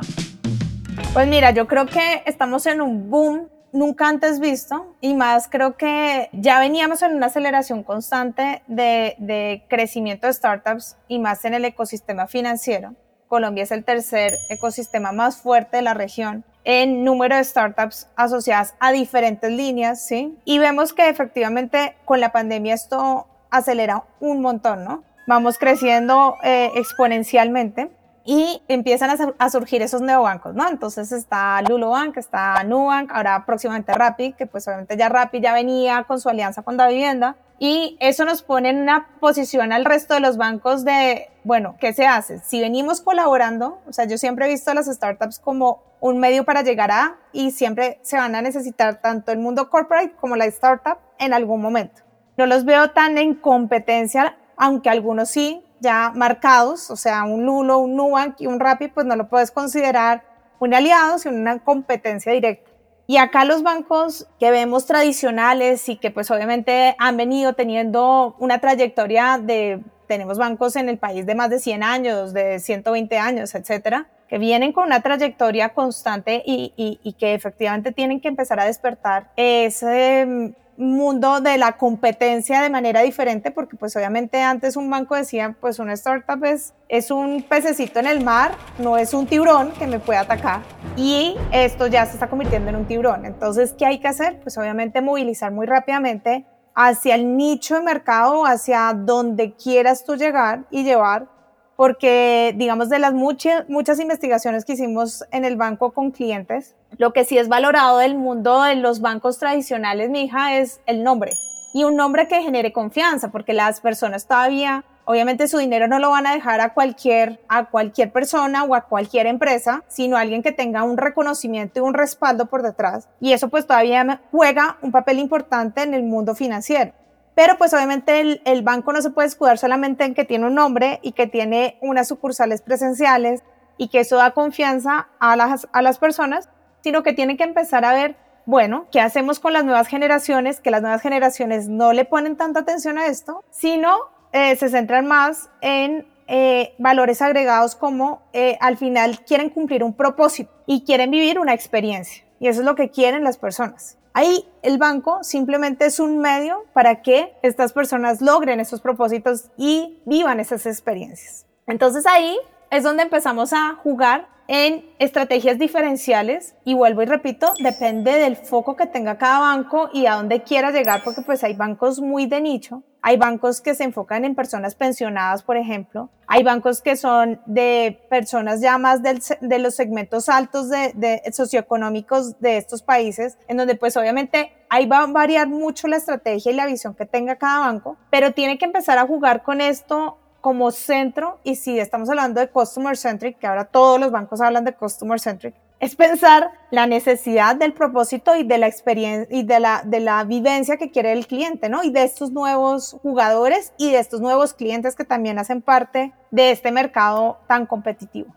Pues 1.11 1.27
mira, 1.27 1.49
yo 1.51 1.65
creo 1.65 1.87
que 1.87 2.21
estamos 2.27 2.67
en 2.67 2.79
un 2.79 3.09
boom 3.09 3.49
nunca 3.73 4.07
antes 4.07 4.39
visto 4.39 4.95
y 5.01 5.15
más 5.15 5.49
creo 5.49 5.75
que 5.75 6.29
ya 6.31 6.59
veníamos 6.59 7.01
en 7.01 7.15
una 7.15 7.25
aceleración 7.25 7.83
constante 7.83 8.61
de, 8.67 9.15
de, 9.17 9.65
crecimiento 9.67 10.27
de 10.27 10.33
startups 10.33 10.95
y 11.09 11.19
más 11.19 11.43
en 11.43 11.55
el 11.55 11.65
ecosistema 11.65 12.27
financiero. 12.27 12.93
Colombia 13.27 13.63
es 13.63 13.71
el 13.71 13.83
tercer 13.83 14.37
ecosistema 14.49 15.11
más 15.11 15.37
fuerte 15.37 15.77
de 15.77 15.83
la 15.83 15.95
región 15.95 16.45
en 16.63 17.03
número 17.03 17.35
de 17.35 17.43
startups 17.43 18.07
asociadas 18.15 18.75
a 18.79 18.91
diferentes 18.91 19.51
líneas, 19.51 20.05
¿sí? 20.05 20.37
Y 20.45 20.59
vemos 20.59 20.93
que 20.93 21.09
efectivamente 21.09 21.95
con 22.05 22.21
la 22.21 22.31
pandemia 22.31 22.75
esto 22.75 23.27
acelera 23.49 24.03
un 24.19 24.41
montón, 24.41 24.85
¿no? 24.85 25.03
Vamos 25.27 25.57
creciendo 25.57 26.35
eh, 26.43 26.69
exponencialmente 26.75 27.89
y 28.25 28.61
empiezan 28.67 29.35
a, 29.37 29.49
surgir 29.49 29.81
esos 29.81 30.01
neobancos, 30.01 30.55
¿no? 30.55 30.67
Entonces 30.69 31.11
está 31.11 31.61
Lulobank, 31.61 32.17
está 32.17 32.63
Nubank, 32.63 33.11
ahora 33.11 33.45
próximamente 33.45 33.93
Rappi, 33.93 34.33
que 34.33 34.45
pues 34.45 34.67
obviamente 34.67 34.95
ya 34.95 35.09
Rappi 35.09 35.41
ya 35.41 35.53
venía 35.53 36.05
con 36.05 36.19
su 36.21 36.29
alianza 36.29 36.61
con 36.61 36.77
Da 36.77 36.87
Vivienda, 36.87 37.35
y 37.59 37.97
eso 37.99 38.25
nos 38.25 38.41
pone 38.41 38.69
en 38.69 38.81
una 38.81 39.07
posición 39.19 39.71
al 39.71 39.85
resto 39.85 40.13
de 40.13 40.19
los 40.19 40.37
bancos 40.37 40.83
de, 40.83 41.29
bueno, 41.43 41.75
¿qué 41.79 41.93
se 41.93 42.05
hace? 42.05 42.39
Si 42.39 42.59
venimos 42.59 43.01
colaborando, 43.01 43.79
o 43.87 43.93
sea, 43.93 44.05
yo 44.05 44.17
siempre 44.17 44.45
he 44.45 44.49
visto 44.49 44.71
a 44.71 44.73
las 44.73 44.87
startups 44.87 45.39
como 45.39 45.81
un 45.99 46.19
medio 46.19 46.43
para 46.43 46.61
llegar 46.61 46.91
a, 46.91 47.17
y 47.31 47.51
siempre 47.51 47.99
se 48.01 48.17
van 48.17 48.35
a 48.35 48.41
necesitar 48.41 48.99
tanto 49.01 49.31
el 49.31 49.39
mundo 49.39 49.69
corporate 49.69 50.11
como 50.19 50.35
la 50.35 50.45
startup 50.45 50.97
en 51.19 51.33
algún 51.33 51.61
momento. 51.61 52.01
No 52.35 52.45
los 52.47 52.65
veo 52.65 52.91
tan 52.91 53.17
en 53.17 53.35
competencia, 53.35 54.35
aunque 54.57 54.89
algunos 54.89 55.29
sí, 55.29 55.62
ya 55.83 56.11
marcados, 56.15 56.89
o 56.89 56.95
sea, 56.95 57.23
un 57.25 57.45
Lulo, 57.45 57.77
un 57.77 57.95
Nubank 57.95 58.41
y 58.41 58.47
un 58.47 58.59
Rappi, 58.59 58.87
pues 58.87 59.05
no 59.05 59.15
lo 59.15 59.27
puedes 59.27 59.51
considerar 59.51 60.23
un 60.59 60.73
aliado, 60.73 61.19
sino 61.19 61.35
una 61.35 61.59
competencia 61.59 62.31
directa. 62.31 62.71
Y 63.05 63.17
acá 63.17 63.43
los 63.43 63.63
bancos 63.63 64.27
que 64.39 64.49
vemos 64.49 64.85
tradicionales 64.85 65.89
y 65.89 65.97
que 65.97 66.09
pues 66.09 66.31
obviamente 66.31 66.95
han 66.97 67.17
venido 67.17 67.53
teniendo 67.53 68.35
una 68.39 68.59
trayectoria 68.59 69.37
de, 69.37 69.81
tenemos 70.07 70.37
bancos 70.37 70.77
en 70.77 70.87
el 70.87 70.97
país 70.97 71.25
de 71.25 71.35
más 71.35 71.49
de 71.49 71.59
100 71.59 71.83
años, 71.83 72.33
de 72.33 72.59
120 72.59 73.17
años, 73.17 73.53
etcétera, 73.55 74.07
que 74.29 74.37
vienen 74.37 74.71
con 74.71 74.85
una 74.85 75.01
trayectoria 75.01 75.69
constante 75.69 76.41
y, 76.45 76.73
y, 76.77 76.99
y 77.03 77.13
que 77.13 77.33
efectivamente 77.33 77.91
tienen 77.91 78.21
que 78.21 78.29
empezar 78.29 78.59
a 78.61 78.65
despertar 78.65 79.31
ese 79.35 80.55
mundo 80.77 81.41
de 81.41 81.57
la 81.57 81.73
competencia 81.73 82.61
de 82.61 82.69
manera 82.69 83.01
diferente, 83.01 83.51
porque 83.51 83.75
pues 83.75 83.95
obviamente 83.95 84.41
antes 84.41 84.75
un 84.75 84.89
banco 84.89 85.15
decía, 85.15 85.55
pues 85.59 85.79
una 85.79 85.93
startup 85.93 86.43
es, 86.43 86.73
es 86.89 87.11
un 87.11 87.43
pececito 87.43 87.99
en 87.99 88.07
el 88.07 88.23
mar, 88.23 88.53
no 88.79 88.97
es 88.97 89.13
un 89.13 89.27
tiburón 89.27 89.71
que 89.71 89.87
me 89.87 89.99
puede 89.99 90.19
atacar. 90.19 90.61
Y 90.95 91.35
esto 91.51 91.87
ya 91.87 92.05
se 92.05 92.13
está 92.13 92.27
convirtiendo 92.27 92.69
en 92.69 92.75
un 92.75 92.85
tiburón. 92.85 93.25
Entonces, 93.25 93.73
¿qué 93.77 93.85
hay 93.85 93.99
que 93.99 94.07
hacer? 94.07 94.39
Pues 94.41 94.57
obviamente 94.57 95.01
movilizar 95.01 95.51
muy 95.51 95.65
rápidamente 95.65 96.45
hacia 96.75 97.15
el 97.15 97.37
nicho 97.37 97.75
de 97.75 97.81
mercado, 97.81 98.45
hacia 98.45 98.93
donde 98.93 99.53
quieras 99.53 100.03
tú 100.05 100.15
llegar 100.15 100.65
y 100.71 100.83
llevar 100.83 101.27
porque 101.75 102.53
digamos 102.57 102.89
de 102.89 102.99
las 102.99 103.13
muchas, 103.13 103.67
muchas 103.69 103.99
investigaciones 103.99 104.65
que 104.65 104.73
hicimos 104.73 105.25
en 105.31 105.45
el 105.45 105.55
banco 105.55 105.91
con 105.91 106.11
clientes, 106.11 106.75
lo 106.97 107.13
que 107.13 107.25
sí 107.25 107.37
es 107.37 107.47
valorado 107.47 107.97
del 107.97 108.15
mundo 108.15 108.61
de 108.63 108.75
los 108.75 109.01
bancos 109.01 109.39
tradicionales, 109.39 110.09
mi 110.09 110.25
hija, 110.25 110.57
es 110.57 110.81
el 110.85 111.03
nombre. 111.03 111.31
Y 111.73 111.85
un 111.85 111.95
nombre 111.95 112.27
que 112.27 112.41
genere 112.41 112.71
confianza, 112.71 113.31
porque 113.31 113.53
las 113.53 113.81
personas 113.81 114.27
todavía, 114.27 114.85
obviamente 115.05 115.47
su 115.47 115.57
dinero 115.57 115.87
no 115.87 115.97
lo 115.97 116.11
van 116.11 116.27
a 116.27 116.33
dejar 116.33 116.61
a 116.61 116.75
cualquier, 116.75 117.39
a 117.49 117.65
cualquier 117.65 118.11
persona 118.11 118.63
o 118.63 118.75
a 118.75 118.81
cualquier 118.81 119.25
empresa, 119.25 119.83
sino 119.87 120.15
a 120.15 120.21
alguien 120.21 120.43
que 120.43 120.51
tenga 120.51 120.83
un 120.83 120.97
reconocimiento 120.97 121.79
y 121.79 121.81
un 121.81 121.95
respaldo 121.95 122.45
por 122.45 122.61
detrás. 122.61 123.09
Y 123.19 123.33
eso 123.33 123.49
pues 123.49 123.65
todavía 123.65 124.21
juega 124.31 124.77
un 124.83 124.91
papel 124.91 125.17
importante 125.17 125.81
en 125.81 125.95
el 125.95 126.03
mundo 126.03 126.35
financiero. 126.35 126.93
Pero 127.35 127.57
pues 127.57 127.73
obviamente 127.73 128.39
el, 128.43 128.61
banco 128.61 128.93
no 128.93 129.01
se 129.01 129.09
puede 129.09 129.27
escudar 129.27 129.57
solamente 129.57 130.03
en 130.03 130.13
que 130.13 130.25
tiene 130.25 130.45
un 130.45 130.55
nombre 130.55 130.99
y 131.01 131.13
que 131.13 131.27
tiene 131.27 131.77
unas 131.81 132.07
sucursales 132.07 132.61
presenciales 132.61 133.41
y 133.77 133.87
que 133.87 134.01
eso 134.01 134.17
da 134.17 134.31
confianza 134.31 135.07
a 135.19 135.35
las, 135.35 135.67
a 135.71 135.81
las 135.81 135.97
personas, 135.97 136.49
sino 136.81 137.01
que 137.01 137.13
tiene 137.13 137.35
que 137.35 137.43
empezar 137.43 137.85
a 137.85 137.93
ver, 137.93 138.15
bueno, 138.45 138.87
¿qué 138.91 139.01
hacemos 139.01 139.39
con 139.39 139.53
las 139.53 139.65
nuevas 139.65 139.87
generaciones? 139.87 140.59
Que 140.59 140.69
las 140.69 140.81
nuevas 140.81 141.01
generaciones 141.01 141.69
no 141.69 141.91
le 141.91 142.05
ponen 142.05 142.35
tanta 142.35 142.59
atención 142.59 142.97
a 142.99 143.07
esto, 143.07 143.43
sino 143.49 143.97
eh, 144.31 144.55
se 144.55 144.69
centran 144.69 145.07
más 145.07 145.49
en 145.61 146.07
eh, 146.27 146.73
valores 146.77 147.21
agregados 147.21 147.75
como 147.75 148.21
eh, 148.31 148.57
al 148.61 148.77
final 148.77 149.19
quieren 149.25 149.49
cumplir 149.49 149.83
un 149.83 149.93
propósito 149.93 150.51
y 150.65 150.83
quieren 150.83 151.11
vivir 151.11 151.39
una 151.39 151.53
experiencia. 151.53 152.23
Y 152.39 152.47
eso 152.47 152.61
es 152.61 152.65
lo 152.65 152.75
que 152.75 152.89
quieren 152.89 153.23
las 153.23 153.37
personas. 153.37 153.97
Ahí 154.13 154.45
el 154.61 154.77
banco 154.77 155.23
simplemente 155.23 155.85
es 155.85 155.99
un 155.99 156.19
medio 156.19 156.65
para 156.73 157.01
que 157.01 157.33
estas 157.41 157.73
personas 157.73 158.21
logren 158.21 158.59
esos 158.59 158.79
propósitos 158.79 159.49
y 159.57 159.99
vivan 160.05 160.39
esas 160.39 160.67
experiencias. 160.67 161.47
Entonces 161.65 162.05
ahí 162.05 162.37
es 162.69 162.83
donde 162.83 163.03
empezamos 163.03 163.53
a 163.53 163.75
jugar 163.81 164.27
en 164.47 164.85
estrategias 164.99 165.57
diferenciales 165.57 166.55
y 166.63 166.75
vuelvo 166.75 167.01
y 167.01 167.05
repito, 167.05 167.53
depende 167.59 168.11
del 168.11 168.35
foco 168.35 168.75
que 168.75 168.85
tenga 168.85 169.17
cada 169.17 169.39
banco 169.39 169.89
y 169.93 170.05
a 170.05 170.15
dónde 170.15 170.43
quiera 170.43 170.71
llegar 170.71 171.03
porque 171.03 171.21
pues 171.21 171.43
hay 171.43 171.55
bancos 171.55 171.99
muy 171.99 172.27
de 172.27 172.41
nicho, 172.41 172.83
hay 173.05 173.17
bancos 173.17 173.59
que 173.59 173.75
se 173.75 173.83
enfocan 173.83 174.23
en 174.23 174.33
personas 174.33 174.75
pensionadas, 174.75 175.43
por 175.43 175.57
ejemplo, 175.57 176.09
hay 176.25 176.41
bancos 176.41 176.81
que 176.81 176.95
son 176.95 177.41
de 177.45 178.01
personas 178.09 178.61
ya 178.61 178.77
más 178.77 179.01
de 179.03 179.59
los 179.59 179.75
segmentos 179.75 180.29
altos 180.29 180.69
de, 180.69 180.93
de 180.95 181.21
socioeconómicos 181.33 182.39
de 182.39 182.55
estos 182.55 182.81
países, 182.81 183.37
en 183.49 183.57
donde 183.57 183.75
pues 183.75 183.97
obviamente 183.97 184.53
ahí 184.69 184.85
va 184.87 184.99
a 184.99 185.07
variar 185.07 185.49
mucho 185.49 185.89
la 185.89 185.97
estrategia 185.97 186.53
y 186.53 186.55
la 186.55 186.65
visión 186.65 186.95
que 186.95 187.05
tenga 187.05 187.35
cada 187.35 187.59
banco, 187.59 187.97
pero 188.09 188.31
tiene 188.31 188.57
que 188.57 188.65
empezar 188.65 188.97
a 188.97 189.05
jugar 189.05 189.43
con 189.43 189.59
esto 189.59 190.17
como 190.39 190.71
centro, 190.71 191.39
y 191.43 191.55
si 191.55 191.79
estamos 191.79 192.09
hablando 192.09 192.39
de 192.41 192.49
customer 192.49 192.97
centric, 192.97 193.37
que 193.37 193.47
ahora 193.47 193.65
todos 193.65 193.99
los 193.99 194.11
bancos 194.11 194.41
hablan 194.41 194.65
de 194.65 194.73
customer 194.73 195.19
centric, 195.19 195.55
es 195.83 195.97
pensar 195.97 196.49
la 196.71 196.87
necesidad 196.87 197.57
del 197.57 197.73
propósito 197.73 198.37
y 198.37 198.45
de 198.45 198.57
la 198.57 198.67
experiencia 198.67 199.27
y 199.29 199.43
de 199.43 199.59
la, 199.59 199.83
de 199.85 199.99
la 199.99 200.23
vivencia 200.23 200.77
que 200.77 200.91
quiere 200.91 201.11
el 201.11 201.27
cliente, 201.27 201.67
¿no? 201.67 201.83
Y 201.83 201.91
de 201.91 202.03
estos 202.03 202.31
nuevos 202.31 202.95
jugadores 203.01 203.73
y 203.77 203.91
de 203.91 203.99
estos 203.99 204.21
nuevos 204.21 204.53
clientes 204.53 204.95
que 204.95 205.03
también 205.03 205.39
hacen 205.39 205.61
parte 205.61 206.13
de 206.31 206.51
este 206.51 206.71
mercado 206.71 207.37
tan 207.49 207.65
competitivo. 207.65 208.33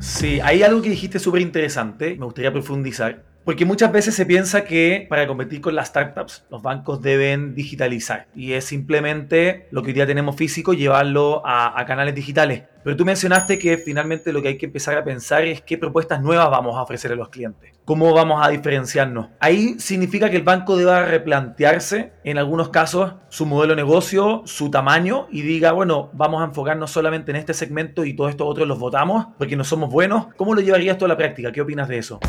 Sí, 0.00 0.40
hay 0.40 0.64
algo 0.64 0.82
que 0.82 0.90
dijiste 0.90 1.20
súper 1.20 1.42
interesante, 1.42 2.16
me 2.16 2.24
gustaría 2.24 2.52
profundizar, 2.52 3.22
porque 3.44 3.64
muchas 3.64 3.90
veces 3.90 4.14
se 4.14 4.26
piensa 4.26 4.64
que 4.64 5.06
para 5.08 5.26
competir 5.26 5.60
con 5.60 5.74
las 5.74 5.88
startups, 5.88 6.44
los 6.50 6.62
bancos 6.62 7.02
deben 7.02 7.54
digitalizar. 7.54 8.26
Y 8.34 8.52
es 8.52 8.64
simplemente 8.64 9.66
lo 9.70 9.82
que 9.82 9.88
hoy 9.88 9.94
día 9.94 10.06
tenemos 10.06 10.36
físico, 10.36 10.72
llevarlo 10.72 11.42
a, 11.44 11.82
canales 11.86 12.14
digitales. 12.14 12.62
Pero 12.84 12.96
tú 12.96 13.04
mencionaste 13.04 13.58
que 13.58 13.78
finalmente 13.78 14.32
lo 14.32 14.42
que 14.42 14.48
hay 14.48 14.58
que 14.58 14.66
empezar 14.66 14.96
a 14.96 15.04
pensar 15.04 15.44
es 15.44 15.60
qué 15.60 15.78
propuestas 15.78 16.20
nuevas 16.20 16.50
vamos 16.50 16.76
a 16.76 16.82
ofrecer 16.82 17.12
a 17.12 17.16
los 17.16 17.28
clientes. 17.28 17.74
¿Cómo 17.84 18.12
vamos 18.14 18.44
a 18.44 18.48
diferenciarnos? 18.48 19.28
Ahí 19.40 19.78
significa 19.78 20.30
que 20.30 20.36
el 20.36 20.42
banco 20.42 20.76
deba 20.76 21.04
replantearse, 21.04 22.12
en 22.24 22.38
algunos 22.38 22.68
casos, 22.70 23.14
su 23.28 23.46
modelo 23.46 23.74
de 23.74 23.82
negocio, 23.82 24.42
su 24.46 24.70
tamaño 24.70 25.26
y 25.30 25.42
diga, 25.42 25.72
bueno, 25.72 26.10
vamos 26.12 26.42
a 26.42 26.46
enfocarnos 26.46 26.90
solamente 26.90 27.30
en 27.32 27.36
este 27.36 27.54
segmento 27.54 28.04
y 28.04 28.14
todos 28.14 28.30
estos 28.30 28.46
otros 28.48 28.66
los 28.66 28.78
votamos 28.78 29.26
porque 29.38 29.56
no 29.56 29.64
somos 29.64 29.90
buenos. 29.90 30.26
¿Cómo 30.36 30.54
lo 30.54 30.60
llevarías 30.60 30.98
tú 30.98 31.04
a 31.04 31.08
la 31.08 31.16
práctica? 31.16 31.52
¿Qué 31.52 31.60
opinas 31.60 31.88
de 31.88 31.98
eso? 31.98 32.20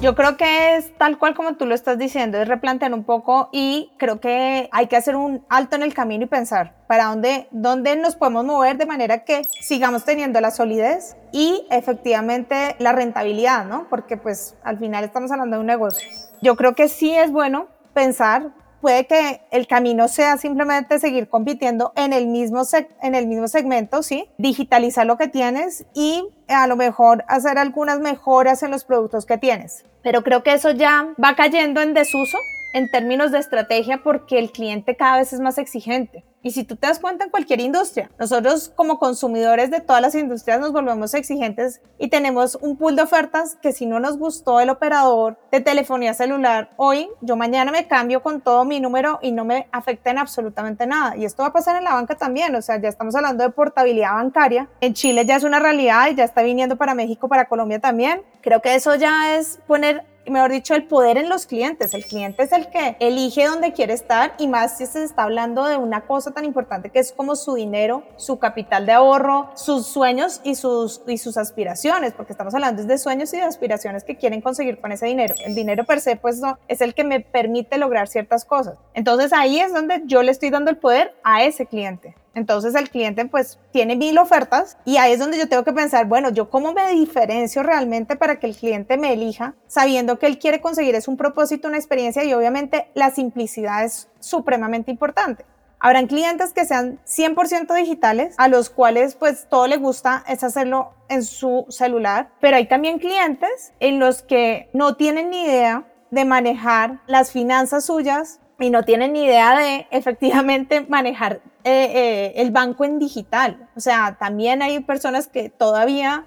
Yo 0.00 0.14
creo 0.14 0.36
que 0.36 0.76
es 0.76 0.96
tal 0.96 1.18
cual 1.18 1.34
como 1.34 1.56
tú 1.56 1.66
lo 1.66 1.74
estás 1.74 1.98
diciendo, 1.98 2.38
es 2.38 2.46
replantear 2.46 2.94
un 2.94 3.02
poco 3.02 3.48
y 3.50 3.90
creo 3.98 4.20
que 4.20 4.68
hay 4.70 4.86
que 4.86 4.94
hacer 4.94 5.16
un 5.16 5.44
alto 5.48 5.74
en 5.74 5.82
el 5.82 5.92
camino 5.92 6.22
y 6.22 6.28
pensar 6.28 6.76
para 6.86 7.06
dónde, 7.06 7.48
dónde 7.50 7.96
nos 7.96 8.14
podemos 8.14 8.44
mover 8.44 8.78
de 8.78 8.86
manera 8.86 9.24
que 9.24 9.42
sigamos 9.60 10.04
teniendo 10.04 10.40
la 10.40 10.52
solidez 10.52 11.16
y 11.32 11.66
efectivamente 11.72 12.76
la 12.78 12.92
rentabilidad, 12.92 13.64
¿no? 13.64 13.88
Porque 13.90 14.16
pues 14.16 14.54
al 14.62 14.78
final 14.78 15.02
estamos 15.02 15.32
hablando 15.32 15.56
de 15.56 15.60
un 15.62 15.66
negocio. 15.66 16.08
Yo 16.42 16.54
creo 16.54 16.76
que 16.76 16.88
sí 16.88 17.12
es 17.12 17.32
bueno 17.32 17.66
pensar 17.92 18.52
puede 18.80 19.06
que 19.06 19.40
el 19.50 19.66
camino 19.66 20.08
sea 20.08 20.36
simplemente 20.36 20.98
seguir 20.98 21.28
compitiendo 21.28 21.92
en 21.96 22.12
el 22.12 22.26
mismo, 22.26 22.62
en 23.02 23.14
el 23.14 23.26
mismo 23.26 23.48
segmento, 23.48 24.02
¿sí? 24.02 24.28
Digitalizar 24.38 25.06
lo 25.06 25.16
que 25.16 25.28
tienes 25.28 25.84
y 25.94 26.28
a 26.48 26.66
lo 26.66 26.76
mejor 26.76 27.24
hacer 27.28 27.58
algunas 27.58 28.00
mejoras 28.00 28.62
en 28.62 28.70
los 28.70 28.84
productos 28.84 29.26
que 29.26 29.38
tienes. 29.38 29.84
Pero 30.02 30.22
creo 30.22 30.42
que 30.42 30.54
eso 30.54 30.70
ya 30.70 31.14
va 31.22 31.34
cayendo 31.34 31.80
en 31.80 31.94
desuso 31.94 32.38
en 32.72 32.90
términos 32.90 33.32
de 33.32 33.38
estrategia 33.38 34.02
porque 34.02 34.38
el 34.38 34.52
cliente 34.52 34.96
cada 34.96 35.18
vez 35.18 35.32
es 35.32 35.40
más 35.40 35.58
exigente. 35.58 36.24
Y 36.42 36.52
si 36.52 36.62
tú 36.62 36.76
te 36.76 36.86
das 36.86 37.00
cuenta 37.00 37.24
en 37.24 37.30
cualquier 37.30 37.60
industria, 37.60 38.10
nosotros 38.18 38.72
como 38.76 38.98
consumidores 38.98 39.70
de 39.70 39.80
todas 39.80 40.00
las 40.00 40.14
industrias 40.14 40.60
nos 40.60 40.72
volvemos 40.72 41.12
exigentes 41.14 41.80
y 41.98 42.08
tenemos 42.08 42.56
un 42.60 42.76
pool 42.76 42.94
de 42.94 43.02
ofertas 43.02 43.56
que 43.60 43.72
si 43.72 43.86
no 43.86 43.98
nos 43.98 44.18
gustó 44.18 44.60
el 44.60 44.70
operador 44.70 45.36
de 45.50 45.60
telefonía 45.60 46.14
celular 46.14 46.70
hoy, 46.76 47.08
yo 47.20 47.36
mañana 47.36 47.72
me 47.72 47.88
cambio 47.88 48.22
con 48.22 48.40
todo 48.40 48.64
mi 48.64 48.78
número 48.78 49.18
y 49.20 49.32
no 49.32 49.44
me 49.44 49.66
afecta 49.72 50.10
en 50.10 50.18
absolutamente 50.18 50.86
nada. 50.86 51.16
Y 51.16 51.24
esto 51.24 51.42
va 51.42 51.48
a 51.48 51.52
pasar 51.52 51.76
en 51.76 51.84
la 51.84 51.94
banca 51.94 52.14
también, 52.16 52.54
o 52.54 52.62
sea, 52.62 52.80
ya 52.80 52.88
estamos 52.88 53.16
hablando 53.16 53.42
de 53.42 53.50
portabilidad 53.50 54.14
bancaria. 54.14 54.68
En 54.80 54.94
Chile 54.94 55.26
ya 55.26 55.36
es 55.36 55.42
una 55.42 55.58
realidad 55.58 56.08
y 56.10 56.14
ya 56.14 56.24
está 56.24 56.42
viniendo 56.42 56.76
para 56.76 56.94
México, 56.94 57.28
para 57.28 57.46
Colombia 57.46 57.80
también. 57.80 58.22
Creo 58.42 58.62
que 58.62 58.76
eso 58.76 58.94
ya 58.94 59.36
es 59.36 59.58
poner 59.66 60.04
mejor 60.30 60.50
dicho, 60.50 60.74
el 60.74 60.84
poder 60.84 61.18
en 61.18 61.28
los 61.28 61.46
clientes. 61.46 61.94
El 61.94 62.04
cliente 62.04 62.42
es 62.42 62.52
el 62.52 62.68
que 62.68 62.96
elige 63.00 63.46
dónde 63.46 63.72
quiere 63.72 63.94
estar 63.94 64.34
y 64.38 64.48
más 64.48 64.78
si 64.78 64.86
se 64.86 65.04
está 65.04 65.24
hablando 65.24 65.64
de 65.66 65.76
una 65.76 66.02
cosa 66.02 66.32
tan 66.32 66.44
importante 66.44 66.90
que 66.90 66.98
es 66.98 67.12
como 67.12 67.36
su 67.36 67.54
dinero, 67.54 68.02
su 68.16 68.38
capital 68.38 68.86
de 68.86 68.92
ahorro, 68.92 69.50
sus 69.54 69.86
sueños 69.86 70.40
y 70.44 70.54
sus, 70.54 71.02
y 71.06 71.18
sus 71.18 71.36
aspiraciones, 71.36 72.12
porque 72.12 72.32
estamos 72.32 72.54
hablando 72.54 72.84
de 72.84 72.98
sueños 72.98 73.32
y 73.34 73.38
de 73.38 73.42
aspiraciones 73.42 74.04
que 74.04 74.16
quieren 74.16 74.40
conseguir 74.40 74.80
con 74.80 74.92
ese 74.92 75.06
dinero. 75.06 75.34
El 75.44 75.54
dinero 75.54 75.84
per 75.84 76.00
se, 76.00 76.16
pues, 76.16 76.38
no, 76.38 76.58
es 76.68 76.80
el 76.80 76.94
que 76.94 77.04
me 77.04 77.20
permite 77.20 77.78
lograr 77.78 78.08
ciertas 78.08 78.44
cosas. 78.44 78.78
Entonces 78.94 79.32
ahí 79.32 79.60
es 79.60 79.72
donde 79.72 80.02
yo 80.06 80.22
le 80.22 80.32
estoy 80.32 80.50
dando 80.50 80.70
el 80.70 80.76
poder 80.76 81.14
a 81.22 81.44
ese 81.44 81.66
cliente. 81.66 82.14
Entonces 82.38 82.74
el 82.74 82.88
cliente 82.88 83.26
pues 83.26 83.58
tiene 83.72 83.96
mil 83.96 84.16
ofertas 84.18 84.78
y 84.84 84.96
ahí 84.96 85.12
es 85.12 85.18
donde 85.18 85.38
yo 85.38 85.48
tengo 85.48 85.64
que 85.64 85.72
pensar, 85.72 86.06
bueno, 86.06 86.30
yo 86.30 86.48
cómo 86.48 86.72
me 86.72 86.90
diferencio 86.92 87.62
realmente 87.62 88.16
para 88.16 88.38
que 88.38 88.46
el 88.46 88.56
cliente 88.56 88.96
me 88.96 89.12
elija, 89.12 89.54
sabiendo 89.66 90.18
que 90.18 90.26
él 90.26 90.38
quiere 90.38 90.60
conseguir 90.60 90.94
es 90.94 91.08
un 91.08 91.16
propósito, 91.16 91.68
una 91.68 91.76
experiencia 91.76 92.24
y 92.24 92.32
obviamente 92.32 92.88
la 92.94 93.10
simplicidad 93.10 93.84
es 93.84 94.08
supremamente 94.20 94.90
importante. 94.90 95.44
Habrán 95.80 96.08
clientes 96.08 96.52
que 96.52 96.64
sean 96.64 96.98
100% 97.06 97.72
digitales, 97.74 98.34
a 98.36 98.48
los 98.48 98.68
cuales 98.68 99.14
pues 99.14 99.46
todo 99.48 99.68
le 99.68 99.76
gusta 99.76 100.24
es 100.26 100.42
hacerlo 100.42 100.92
en 101.08 101.22
su 101.22 101.66
celular, 101.68 102.30
pero 102.40 102.56
hay 102.56 102.66
también 102.66 102.98
clientes 102.98 103.72
en 103.78 104.00
los 104.00 104.22
que 104.22 104.68
no 104.72 104.96
tienen 104.96 105.30
ni 105.30 105.44
idea 105.44 105.84
de 106.10 106.24
manejar 106.24 107.00
las 107.06 107.30
finanzas 107.30 107.84
suyas 107.84 108.40
y 108.58 108.70
no 108.70 108.82
tienen 108.82 109.12
ni 109.12 109.24
idea 109.24 109.56
de 109.56 109.86
efectivamente 109.90 110.80
manejar 110.88 111.40
eh, 111.64 111.90
eh, 111.94 112.32
el 112.36 112.50
banco 112.50 112.84
en 112.84 112.98
digital. 112.98 113.68
O 113.76 113.80
sea, 113.80 114.16
también 114.18 114.62
hay 114.62 114.80
personas 114.80 115.26
que 115.26 115.50
todavía 115.50 116.24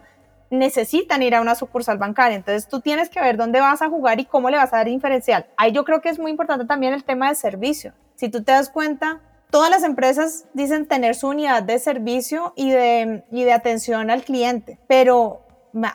necesitan 0.49 1.23
ir 1.23 1.33
a 1.33 1.41
una 1.41 1.55
sucursal 1.55 1.97
bancaria. 1.97 2.35
Entonces 2.35 2.67
tú 2.67 2.81
tienes 2.81 3.09
que 3.09 3.21
ver 3.21 3.37
dónde 3.37 3.59
vas 3.59 3.81
a 3.81 3.89
jugar 3.89 4.19
y 4.19 4.25
cómo 4.25 4.49
le 4.49 4.57
vas 4.57 4.73
a 4.73 4.77
dar 4.77 4.87
diferencial. 4.87 5.47
Ahí 5.57 5.71
yo 5.71 5.85
creo 5.85 6.01
que 6.01 6.09
es 6.09 6.19
muy 6.19 6.29
importante 6.29 6.65
también 6.65 6.93
el 6.93 7.03
tema 7.03 7.29
de 7.29 7.35
servicio. 7.35 7.93
Si 8.15 8.29
tú 8.29 8.43
te 8.43 8.51
das 8.51 8.69
cuenta, 8.69 9.21
todas 9.49 9.69
las 9.69 9.83
empresas 9.83 10.45
dicen 10.53 10.87
tener 10.87 11.15
su 11.15 11.29
unidad 11.29 11.63
de 11.63 11.79
servicio 11.79 12.53
y 12.55 12.69
de, 12.71 13.23
y 13.31 13.43
de 13.43 13.53
atención 13.53 14.09
al 14.11 14.23
cliente, 14.23 14.77
pero 14.87 15.41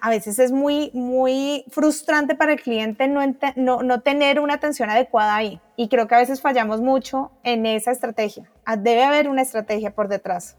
a 0.00 0.11
veces 0.11 0.38
es 0.38 0.52
muy, 0.52 0.90
muy 0.95 1.64
frustrante 1.69 2.35
para 2.35 2.52
el 2.52 2.61
cliente 2.61 3.09
no, 3.09 3.21
no, 3.57 3.83
no, 3.83 4.00
tener 4.00 4.40
una 4.40 4.55
atención 4.55 4.88
adecuada 4.90 5.37
ahí. 5.37 5.61
Y 5.76 5.88
creo 5.88 6.09
que 6.09 6.14
a 6.14 6.19
veces 6.19 6.40
fallamos 6.40 6.81
mucho 6.81 7.31
en 7.43 7.66
esa 7.66 7.90
estrategia. 7.90 8.50
Ah, 8.68 8.76
debe 8.76 9.04
haber 9.04 9.28
una 9.28 9.42
estrategia 9.42 9.94
por 9.94 10.08
detrás. 10.08 10.56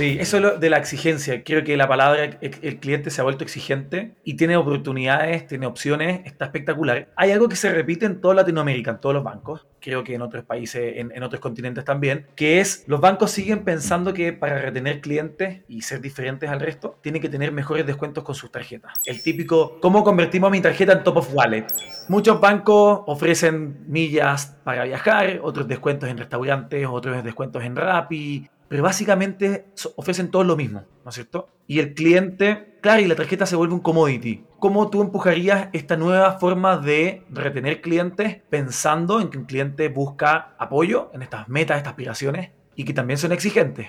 Sí, 0.00 0.16
eso 0.18 0.38
es 0.38 0.42
lo 0.42 0.56
de 0.56 0.70
la 0.70 0.78
exigencia. 0.78 1.44
Creo 1.44 1.62
que 1.62 1.76
la 1.76 1.86
palabra 1.86 2.38
el 2.40 2.80
cliente 2.80 3.10
se 3.10 3.20
ha 3.20 3.24
vuelto 3.24 3.44
exigente 3.44 4.14
y 4.24 4.32
tiene 4.32 4.56
oportunidades, 4.56 5.46
tiene 5.46 5.66
opciones, 5.66 6.22
está 6.24 6.46
espectacular. 6.46 7.08
Hay 7.16 7.32
algo 7.32 7.50
que 7.50 7.56
se 7.56 7.70
repite 7.70 8.06
en 8.06 8.18
toda 8.22 8.34
Latinoamérica, 8.36 8.92
en 8.92 9.00
todos 9.00 9.14
los 9.14 9.22
bancos, 9.22 9.66
creo 9.78 10.02
que 10.02 10.14
en 10.14 10.22
otros 10.22 10.42
países, 10.46 10.94
en, 10.96 11.22
otros 11.22 11.42
continentes 11.42 11.84
también, 11.84 12.26
que 12.34 12.60
es 12.60 12.84
los 12.86 13.02
bancos 13.02 13.30
siguen 13.30 13.62
pensando 13.62 14.14
que 14.14 14.32
para 14.32 14.58
retener 14.58 15.02
clientes 15.02 15.60
y 15.68 15.82
ser 15.82 16.00
diferentes 16.00 16.48
al 16.48 16.60
resto, 16.60 16.98
tienen 17.02 17.20
que 17.20 17.28
tener 17.28 17.52
mejores 17.52 17.84
descuentos 17.84 18.24
con 18.24 18.34
sus 18.34 18.50
tarjetas. 18.50 18.94
El 19.04 19.22
típico, 19.22 19.80
¿cómo 19.82 20.02
convertimos 20.02 20.50
mi 20.50 20.62
tarjeta 20.62 20.94
en 20.94 21.04
top 21.04 21.18
of 21.18 21.34
wallet? 21.34 21.66
Muchos 22.08 22.40
bancos 22.40 23.02
ofrecen 23.06 23.84
millas 23.86 24.56
para 24.64 24.84
viajar, 24.84 25.40
otros 25.42 25.68
descuentos 25.68 26.08
en 26.08 26.16
restaurantes, 26.16 26.86
otros 26.90 27.22
descuentos 27.22 27.62
en 27.62 27.76
Rappi, 27.76 28.48
pero 28.70 28.84
básicamente 28.84 29.66
ofrecen 29.96 30.30
todo 30.30 30.44
lo 30.44 30.56
mismo, 30.56 30.84
¿no 31.04 31.08
es 31.08 31.16
cierto? 31.16 31.48
Y 31.66 31.80
el 31.80 31.92
cliente, 31.92 32.78
claro, 32.80 33.00
y 33.00 33.06
la 33.08 33.16
tarjeta 33.16 33.44
se 33.44 33.56
vuelve 33.56 33.74
un 33.74 33.80
commodity. 33.80 34.44
¿Cómo 34.60 34.88
tú 34.90 35.02
empujarías 35.02 35.70
esta 35.72 35.96
nueva 35.96 36.38
forma 36.38 36.76
de 36.76 37.24
retener 37.30 37.80
clientes 37.80 38.36
pensando 38.48 39.20
en 39.20 39.28
que 39.28 39.38
un 39.38 39.46
cliente 39.46 39.88
busca 39.88 40.54
apoyo 40.56 41.10
en 41.12 41.22
estas 41.22 41.48
metas, 41.48 41.78
estas 41.78 41.90
aspiraciones 41.90 42.50
y 42.76 42.84
que 42.84 42.94
también 42.94 43.18
son 43.18 43.32
exigentes? 43.32 43.88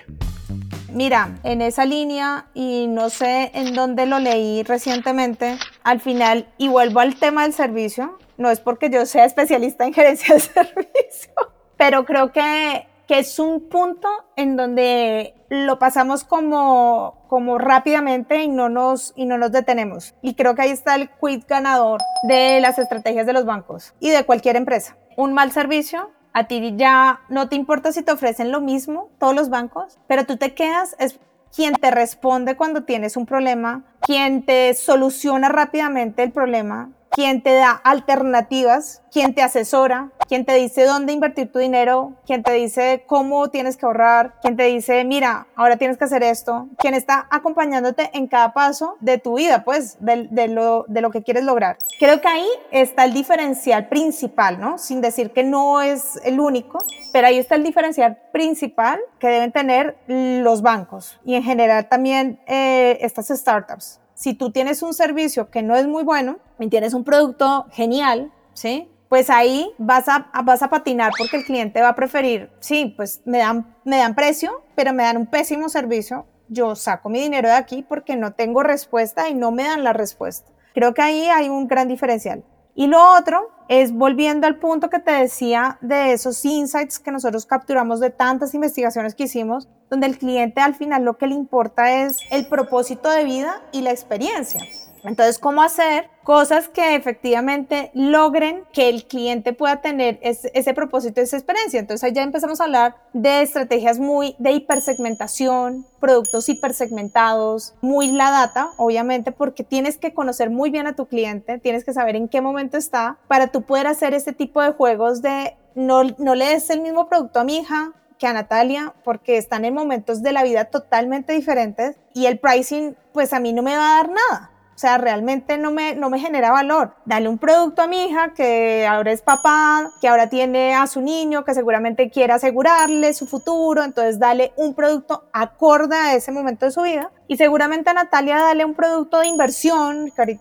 Mira, 0.92 1.38
en 1.44 1.62
esa 1.62 1.84
línea, 1.84 2.46
y 2.52 2.88
no 2.88 3.08
sé 3.08 3.52
en 3.54 3.76
dónde 3.76 4.06
lo 4.06 4.18
leí 4.18 4.64
recientemente, 4.64 5.58
al 5.84 6.00
final, 6.00 6.48
y 6.58 6.66
vuelvo 6.66 6.98
al 6.98 7.14
tema 7.14 7.44
del 7.44 7.52
servicio, 7.52 8.18
no 8.36 8.50
es 8.50 8.58
porque 8.58 8.90
yo 8.90 9.06
sea 9.06 9.26
especialista 9.26 9.86
en 9.86 9.94
gerencia 9.94 10.34
de 10.34 10.40
servicio, 10.40 11.34
pero 11.76 12.04
creo 12.04 12.32
que 12.32 12.88
que 13.12 13.18
es 13.18 13.38
un 13.38 13.68
punto 13.68 14.08
en 14.36 14.56
donde 14.56 15.34
lo 15.50 15.78
pasamos 15.78 16.24
como, 16.24 17.26
como 17.28 17.58
rápidamente 17.58 18.42
y 18.42 18.48
no, 18.48 18.70
nos, 18.70 19.12
y 19.16 19.26
no 19.26 19.36
nos 19.36 19.52
detenemos. 19.52 20.14
Y 20.22 20.32
creo 20.32 20.54
que 20.54 20.62
ahí 20.62 20.70
está 20.70 20.94
el 20.94 21.10
quid 21.10 21.42
ganador 21.46 22.00
de 22.26 22.58
las 22.62 22.78
estrategias 22.78 23.26
de 23.26 23.34
los 23.34 23.44
bancos 23.44 23.92
y 24.00 24.08
de 24.08 24.24
cualquier 24.24 24.56
empresa. 24.56 24.96
Un 25.14 25.34
mal 25.34 25.52
servicio, 25.52 26.10
a 26.32 26.44
ti 26.44 26.72
ya 26.78 27.20
no 27.28 27.50
te 27.50 27.56
importa 27.56 27.92
si 27.92 28.02
te 28.02 28.12
ofrecen 28.12 28.50
lo 28.50 28.62
mismo 28.62 29.10
todos 29.18 29.34
los 29.34 29.50
bancos, 29.50 29.98
pero 30.06 30.24
tú 30.24 30.38
te 30.38 30.54
quedas, 30.54 30.96
es 30.98 31.20
quien 31.54 31.74
te 31.74 31.90
responde 31.90 32.56
cuando 32.56 32.84
tienes 32.84 33.18
un 33.18 33.26
problema, 33.26 33.84
quien 34.00 34.46
te 34.46 34.72
soluciona 34.72 35.50
rápidamente 35.50 36.22
el 36.22 36.32
problema, 36.32 36.88
quien 37.12 37.42
te 37.42 37.54
da 37.54 37.70
alternativas, 37.70 39.02
quien 39.12 39.34
te 39.34 39.42
asesora, 39.42 40.10
quien 40.28 40.46
te 40.46 40.54
dice 40.54 40.84
dónde 40.84 41.12
invertir 41.12 41.52
tu 41.52 41.58
dinero, 41.58 42.14
quien 42.26 42.42
te 42.42 42.52
dice 42.52 43.04
cómo 43.06 43.48
tienes 43.48 43.76
que 43.76 43.84
ahorrar, 43.84 44.34
quien 44.40 44.56
te 44.56 44.64
dice, 44.64 45.04
mira, 45.04 45.46
ahora 45.54 45.76
tienes 45.76 45.98
que 45.98 46.04
hacer 46.04 46.22
esto, 46.22 46.68
quien 46.78 46.94
está 46.94 47.26
acompañándote 47.30 48.10
en 48.14 48.26
cada 48.26 48.54
paso 48.54 48.96
de 49.00 49.18
tu 49.18 49.36
vida, 49.36 49.62
pues, 49.64 49.98
de, 50.00 50.48
lo, 50.48 51.10
que 51.10 51.22
quieres 51.22 51.44
lograr. 51.44 51.76
Creo 51.98 52.20
que 52.20 52.28
ahí 52.28 52.48
está 52.70 53.04
el 53.04 53.12
diferencial 53.12 53.88
principal, 53.88 54.58
¿no? 54.58 54.78
Sin 54.78 55.02
decir 55.02 55.32
que 55.32 55.44
no 55.44 55.82
es 55.82 56.18
el 56.24 56.40
único, 56.40 56.78
pero 57.12 57.26
ahí 57.26 57.38
está 57.38 57.56
el 57.56 57.62
diferencial 57.62 58.18
principal 58.32 59.00
que 59.18 59.28
deben 59.28 59.52
tener 59.52 59.98
los 60.06 60.62
bancos 60.62 61.20
y 61.24 61.34
en 61.34 61.42
general 61.42 61.88
también 61.88 62.40
eh, 62.46 62.98
estas 63.02 63.28
startups 63.28 64.01
si 64.22 64.34
tú 64.34 64.52
tienes 64.52 64.84
un 64.84 64.94
servicio 64.94 65.50
que 65.50 65.62
no 65.62 65.74
es 65.74 65.88
muy 65.88 66.04
bueno 66.04 66.38
y 66.60 66.68
tienes 66.68 66.94
un 66.94 67.02
producto 67.02 67.66
genial, 67.72 68.30
¿sí? 68.54 68.88
Pues 69.08 69.30
ahí 69.30 69.68
vas 69.78 70.04
a, 70.08 70.30
patinar 70.70 71.10
porque 71.18 71.38
el 71.38 71.44
cliente 71.44 71.82
va 71.82 71.88
a 71.88 71.96
preferir, 71.96 72.48
sí, 72.60 72.94
pues 72.96 73.20
me 73.24 73.38
dan 73.38 74.14
precio, 74.14 74.62
pero 74.76 74.92
me 74.92 75.02
dan 75.02 75.16
un 75.16 75.26
pésimo 75.26 75.68
servicio. 75.68 76.24
Yo 76.46 76.76
saco 76.76 77.08
mi 77.08 77.18
dinero 77.18 77.48
de 77.48 77.56
aquí 77.56 77.82
porque 77.82 78.14
no 78.14 78.32
tengo 78.34 78.62
respuesta 78.62 79.28
y 79.28 79.34
no 79.34 79.50
me 79.50 79.64
dan 79.64 79.82
la 79.82 79.92
respuesta. 79.92 80.52
Creo 80.72 80.94
que 80.94 81.02
ahí 81.02 81.24
hay 81.28 81.48
un 81.48 81.66
gran 81.66 81.88
diferencial. 81.88 82.44
Y 82.74 82.86
lo 82.86 83.16
otro 83.16 83.50
es 83.68 83.92
volviendo 83.92 84.46
al 84.46 84.58
punto 84.58 84.90
que 84.90 84.98
te 84.98 85.12
decía 85.12 85.78
de 85.80 86.12
esos 86.12 86.44
insights 86.44 86.98
que 86.98 87.10
nosotros 87.10 87.46
capturamos 87.46 88.00
de 88.00 88.10
tantas 88.10 88.54
investigaciones 88.54 89.14
que 89.14 89.24
hicimos, 89.24 89.68
donde 89.90 90.06
el 90.06 90.18
cliente 90.18 90.60
al 90.60 90.74
final 90.74 91.04
lo 91.04 91.18
que 91.18 91.26
le 91.26 91.34
importa 91.34 92.04
es 92.04 92.18
el 92.30 92.46
propósito 92.46 93.10
de 93.10 93.24
vida 93.24 93.62
y 93.72 93.82
la 93.82 93.90
experiencia. 93.90 94.60
Entonces, 95.04 95.38
¿cómo 95.38 95.62
hacer 95.62 96.08
cosas 96.22 96.68
que 96.68 96.94
efectivamente 96.94 97.90
logren 97.92 98.62
que 98.72 98.88
el 98.88 99.04
cliente 99.04 99.52
pueda 99.52 99.80
tener 99.80 100.20
ese, 100.22 100.74
propósito, 100.74 101.20
esa 101.20 101.36
experiencia? 101.36 101.80
Entonces, 101.80 102.04
ahí 102.04 102.12
ya 102.12 102.22
empezamos 102.22 102.60
a 102.60 102.64
hablar 102.64 102.96
de 103.12 103.42
estrategias 103.42 103.98
muy 103.98 104.36
de 104.38 104.52
hipersegmentación, 104.52 105.86
productos 105.98 106.48
hipersegmentados, 106.48 107.74
muy 107.80 108.12
la 108.12 108.30
data, 108.30 108.70
obviamente, 108.76 109.32
porque 109.32 109.64
tienes 109.64 109.98
que 109.98 110.14
conocer 110.14 110.50
muy 110.50 110.70
bien 110.70 110.86
a 110.86 110.94
tu 110.94 111.06
cliente, 111.06 111.58
tienes 111.58 111.84
que 111.84 111.92
saber 111.92 112.14
en 112.14 112.28
qué 112.28 112.40
momento 112.40 112.76
está 112.76 113.18
para 113.26 113.48
tú 113.48 113.62
poder 113.62 113.88
hacer 113.88 114.14
este 114.14 114.32
tipo 114.32 114.62
de 114.62 114.72
juegos 114.72 115.20
de 115.20 115.56
no, 115.74 116.04
no 116.04 116.34
le 116.34 116.50
des 116.50 116.70
el 116.70 116.80
mismo 116.80 117.08
producto 117.08 117.40
a 117.40 117.44
mi 117.44 117.58
hija, 117.58 117.92
que 118.18 118.28
a 118.28 118.32
Natalia 118.32 118.94
porque 119.02 119.36
están 119.36 119.64
en 119.64 119.74
momentos 119.74 120.22
de 120.22 120.32
la 120.32 120.44
vida 120.44 120.66
totalmente 120.66 121.32
diferentes 121.32 121.96
y 122.14 122.26
el 122.26 122.38
pricing 122.38 122.94
pues 123.12 123.32
a 123.32 123.40
mí 123.40 123.52
no 123.52 123.62
me 123.62 123.76
va 123.76 123.94
a 123.94 123.96
dar 123.96 124.10
nada. 124.10 124.51
O 124.74 124.78
sea, 124.82 124.98
realmente 124.98 125.58
no 125.58 125.70
me, 125.70 125.94
no 125.94 126.08
me 126.08 126.18
genera 126.18 126.50
valor. 126.50 126.94
Dale 127.04 127.28
un 127.28 127.38
producto 127.38 127.82
a 127.82 127.86
mi 127.86 128.04
hija 128.04 128.32
que 128.34 128.86
ahora 128.86 129.12
es 129.12 129.22
papá, 129.22 129.92
que 130.00 130.08
ahora 130.08 130.28
tiene 130.28 130.74
a 130.74 130.86
su 130.86 131.00
niño, 131.00 131.44
que 131.44 131.54
seguramente 131.54 132.10
quiere 132.10 132.32
asegurarle 132.32 133.12
su 133.12 133.26
futuro. 133.26 133.84
Entonces, 133.84 134.18
dale 134.18 134.52
un 134.56 134.74
producto 134.74 135.24
acorde 135.32 135.96
a 135.96 136.14
ese 136.14 136.32
momento 136.32 136.66
de 136.66 136.72
su 136.72 136.82
vida. 136.82 137.10
Y 137.28 137.36
seguramente 137.36 137.90
a 137.90 137.94
Natalia 137.94 138.36
dale 138.36 138.64
un 138.64 138.74
producto 138.74 139.20
de 139.20 139.26
inversión, 139.26 140.10
que 140.10 140.38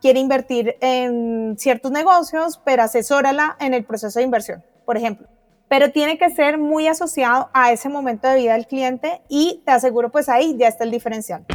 quiere 0.00 0.18
invertir 0.18 0.76
en 0.80 1.56
ciertos 1.58 1.92
negocios, 1.92 2.60
pero 2.64 2.82
asesórala 2.82 3.56
en 3.60 3.74
el 3.74 3.84
proceso 3.84 4.18
de 4.18 4.24
inversión, 4.24 4.64
por 4.84 4.96
ejemplo 4.96 5.28
pero 5.72 5.90
tiene 5.90 6.18
que 6.18 6.28
ser 6.28 6.58
muy 6.58 6.86
asociado 6.86 7.48
a 7.54 7.72
ese 7.72 7.88
momento 7.88 8.28
de 8.28 8.36
vida 8.36 8.52
del 8.52 8.66
cliente 8.66 9.22
y 9.30 9.62
te 9.64 9.72
aseguro 9.72 10.12
pues 10.12 10.28
ahí 10.28 10.54
ya 10.58 10.68
está 10.68 10.84
el 10.84 10.90
diferencial. 10.90 11.46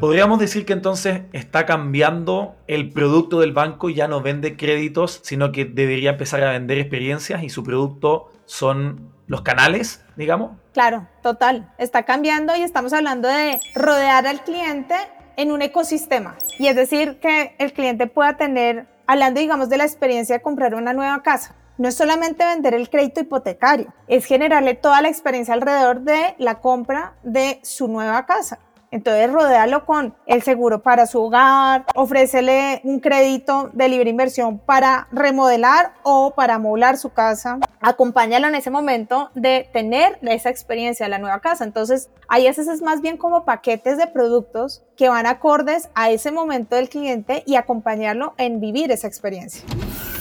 Podríamos 0.00 0.38
decir 0.38 0.66
que 0.66 0.74
entonces 0.74 1.22
está 1.32 1.64
cambiando 1.64 2.54
el 2.66 2.90
producto 2.90 3.40
del 3.40 3.52
banco 3.52 3.88
ya 3.88 4.08
no 4.08 4.20
vende 4.20 4.54
créditos, 4.54 5.20
sino 5.24 5.52
que 5.52 5.64
debería 5.64 6.10
empezar 6.10 6.44
a 6.44 6.52
vender 6.52 6.76
experiencias 6.78 7.42
y 7.42 7.48
su 7.48 7.64
producto 7.64 8.30
son 8.44 9.10
los 9.26 9.40
canales, 9.40 10.04
digamos. 10.16 10.52
Claro, 10.74 11.08
total. 11.22 11.72
Está 11.78 12.02
cambiando 12.02 12.54
y 12.54 12.60
estamos 12.60 12.92
hablando 12.92 13.26
de 13.26 13.58
rodear 13.74 14.26
al 14.26 14.44
cliente 14.44 14.94
en 15.36 15.50
un 15.50 15.62
ecosistema. 15.62 16.36
Y 16.58 16.66
es 16.66 16.76
decir, 16.76 17.18
que 17.18 17.54
el 17.58 17.72
cliente 17.72 18.06
pueda 18.06 18.36
tener, 18.36 18.86
hablando 19.06 19.40
digamos 19.40 19.70
de 19.70 19.78
la 19.78 19.84
experiencia 19.84 20.36
de 20.36 20.42
comprar 20.42 20.74
una 20.74 20.92
nueva 20.92 21.22
casa, 21.22 21.54
no 21.78 21.88
es 21.88 21.94
solamente 21.94 22.44
vender 22.44 22.74
el 22.74 22.90
crédito 22.90 23.20
hipotecario, 23.20 23.92
es 24.08 24.26
generarle 24.26 24.74
toda 24.74 25.00
la 25.00 25.08
experiencia 25.08 25.54
alrededor 25.54 26.00
de 26.02 26.34
la 26.38 26.60
compra 26.60 27.14
de 27.22 27.60
su 27.62 27.88
nueva 27.88 28.26
casa. 28.26 28.58
Entonces, 28.90 29.32
rodéalo 29.32 29.84
con 29.84 30.14
el 30.26 30.42
seguro 30.42 30.82
para 30.82 31.06
su 31.06 31.20
hogar, 31.20 31.84
ofrécele 31.94 32.80
un 32.84 33.00
crédito 33.00 33.70
de 33.72 33.88
libre 33.88 34.10
inversión 34.10 34.58
para 34.58 35.08
remodelar 35.12 35.94
o 36.02 36.34
para 36.34 36.54
amoblar 36.54 36.96
su 36.96 37.10
casa. 37.10 37.58
Acompáñalo 37.80 38.48
en 38.48 38.54
ese 38.54 38.70
momento 38.70 39.30
de 39.34 39.68
tener 39.72 40.18
esa 40.22 40.50
experiencia 40.50 41.06
de 41.06 41.10
la 41.10 41.18
nueva 41.18 41.40
casa. 41.40 41.64
Entonces, 41.64 42.10
ahí 42.28 42.46
haces 42.46 42.68
es 42.68 42.82
más 42.82 43.00
bien 43.00 43.16
como 43.16 43.44
paquetes 43.44 43.98
de 43.98 44.06
productos 44.06 44.82
que 44.96 45.08
van 45.08 45.26
acordes 45.26 45.90
a 45.94 46.10
ese 46.10 46.32
momento 46.32 46.76
del 46.76 46.88
cliente 46.88 47.42
y 47.46 47.56
acompañarlo 47.56 48.34
en 48.38 48.60
vivir 48.60 48.90
esa 48.90 49.06
experiencia. 49.06 49.64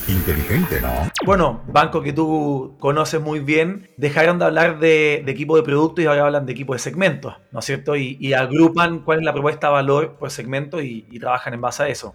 Inteligente, 0.07 0.81
¿no? 0.81 1.09
Bueno, 1.25 1.63
banco 1.67 2.03
que 2.03 2.13
tú 2.13 2.75
conoces 2.79 3.19
muy 3.19 3.39
bien, 3.39 3.89
dejaron 3.97 4.37
de 4.37 4.45
hablar 4.45 4.77
de, 4.77 5.23
equipo 5.25 5.57
de 5.57 5.63
productos 5.63 6.03
y 6.03 6.07
ahora 6.07 6.25
hablan 6.25 6.45
de 6.45 6.51
equipo 6.51 6.73
de 6.73 6.79
segmentos, 6.79 7.33
¿no 7.51 7.59
es 7.59 7.65
cierto? 7.65 7.95
Y, 7.95 8.33
agrupan 8.33 8.99
cuál 8.99 9.19
es 9.19 9.25
la 9.25 9.33
propuesta 9.33 9.67
de 9.67 9.73
valor 9.73 10.15
por 10.19 10.29
segmento 10.29 10.79
y, 10.79 11.01
trabajan 11.19 11.55
en 11.55 11.61
base 11.61 11.83
a 11.83 11.87
eso. 11.87 12.13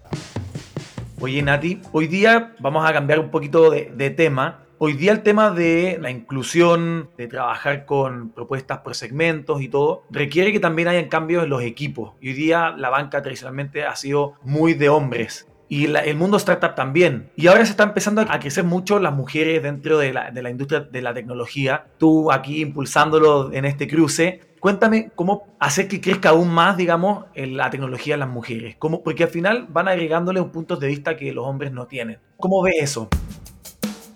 Oye, 1.19 1.41
Nati, 1.41 1.81
hoy 1.91 2.07
día 2.07 2.55
vamos 2.59 2.89
a 2.89 2.93
cambiar 2.93 3.19
un 3.19 3.29
poquito 3.29 3.69
de, 3.69 3.91
de 3.93 4.09
tema. 4.09 4.63
Hoy 4.77 4.93
día 4.93 5.11
el 5.11 5.21
tema 5.21 5.51
de 5.51 5.97
la 6.01 6.09
inclusión, 6.09 7.09
de 7.17 7.27
trabajar 7.27 7.85
con 7.85 8.29
propuestas 8.29 8.79
por 8.79 8.95
segmentos 8.95 9.61
y 9.61 9.67
todo, 9.67 10.05
requiere 10.09 10.53
que 10.53 10.61
también 10.61 10.87
hayan 10.87 11.09
cambios 11.09 11.43
en 11.43 11.49
los 11.49 11.61
equipos. 11.61 12.13
Y 12.21 12.29
hoy 12.29 12.33
día 12.35 12.73
la 12.77 12.89
banca 12.89 13.21
tradicionalmente 13.21 13.83
ha 13.83 13.95
sido 13.97 14.35
muy 14.43 14.73
de 14.75 14.89
hombres 14.89 15.50
y 15.71 15.85
el 15.85 16.17
mundo 16.17 16.35
startup 16.35 16.75
también. 16.75 17.29
Y 17.37 17.47
ahora 17.47 17.65
se 17.65 17.71
está 17.71 17.83
empezando 17.83 18.19
a 18.19 18.39
crecer 18.41 18.65
mucho 18.65 18.99
las 18.99 19.13
mujeres 19.13 19.63
dentro 19.63 19.97
de 19.99 20.11
la, 20.11 20.29
de 20.29 20.43
la 20.43 20.49
industria 20.49 20.81
de 20.81 21.01
la 21.01 21.13
tecnología. 21.13 21.85
Tú 21.97 22.29
aquí 22.29 22.59
impulsándolo 22.59 23.53
en 23.53 23.63
este 23.63 23.87
cruce. 23.87 24.41
Cuéntame 24.59 25.11
cómo 25.15 25.47
hacer 25.61 25.87
que 25.87 26.01
crezca 26.01 26.31
aún 26.31 26.53
más, 26.53 26.75
digamos, 26.75 27.23
en 27.35 27.55
la 27.55 27.69
tecnología 27.69 28.15
de 28.15 28.19
las 28.19 28.27
mujeres. 28.27 28.75
¿Cómo? 28.79 29.01
Porque 29.01 29.23
al 29.23 29.29
final 29.29 29.65
van 29.69 29.87
agregándole 29.87 30.41
un 30.41 30.51
punto 30.51 30.75
de 30.75 30.87
vista 30.87 31.15
que 31.15 31.31
los 31.31 31.47
hombres 31.47 31.71
no 31.71 31.87
tienen. 31.87 32.19
¿Cómo 32.35 32.61
ves 32.61 32.75
eso? 32.77 33.07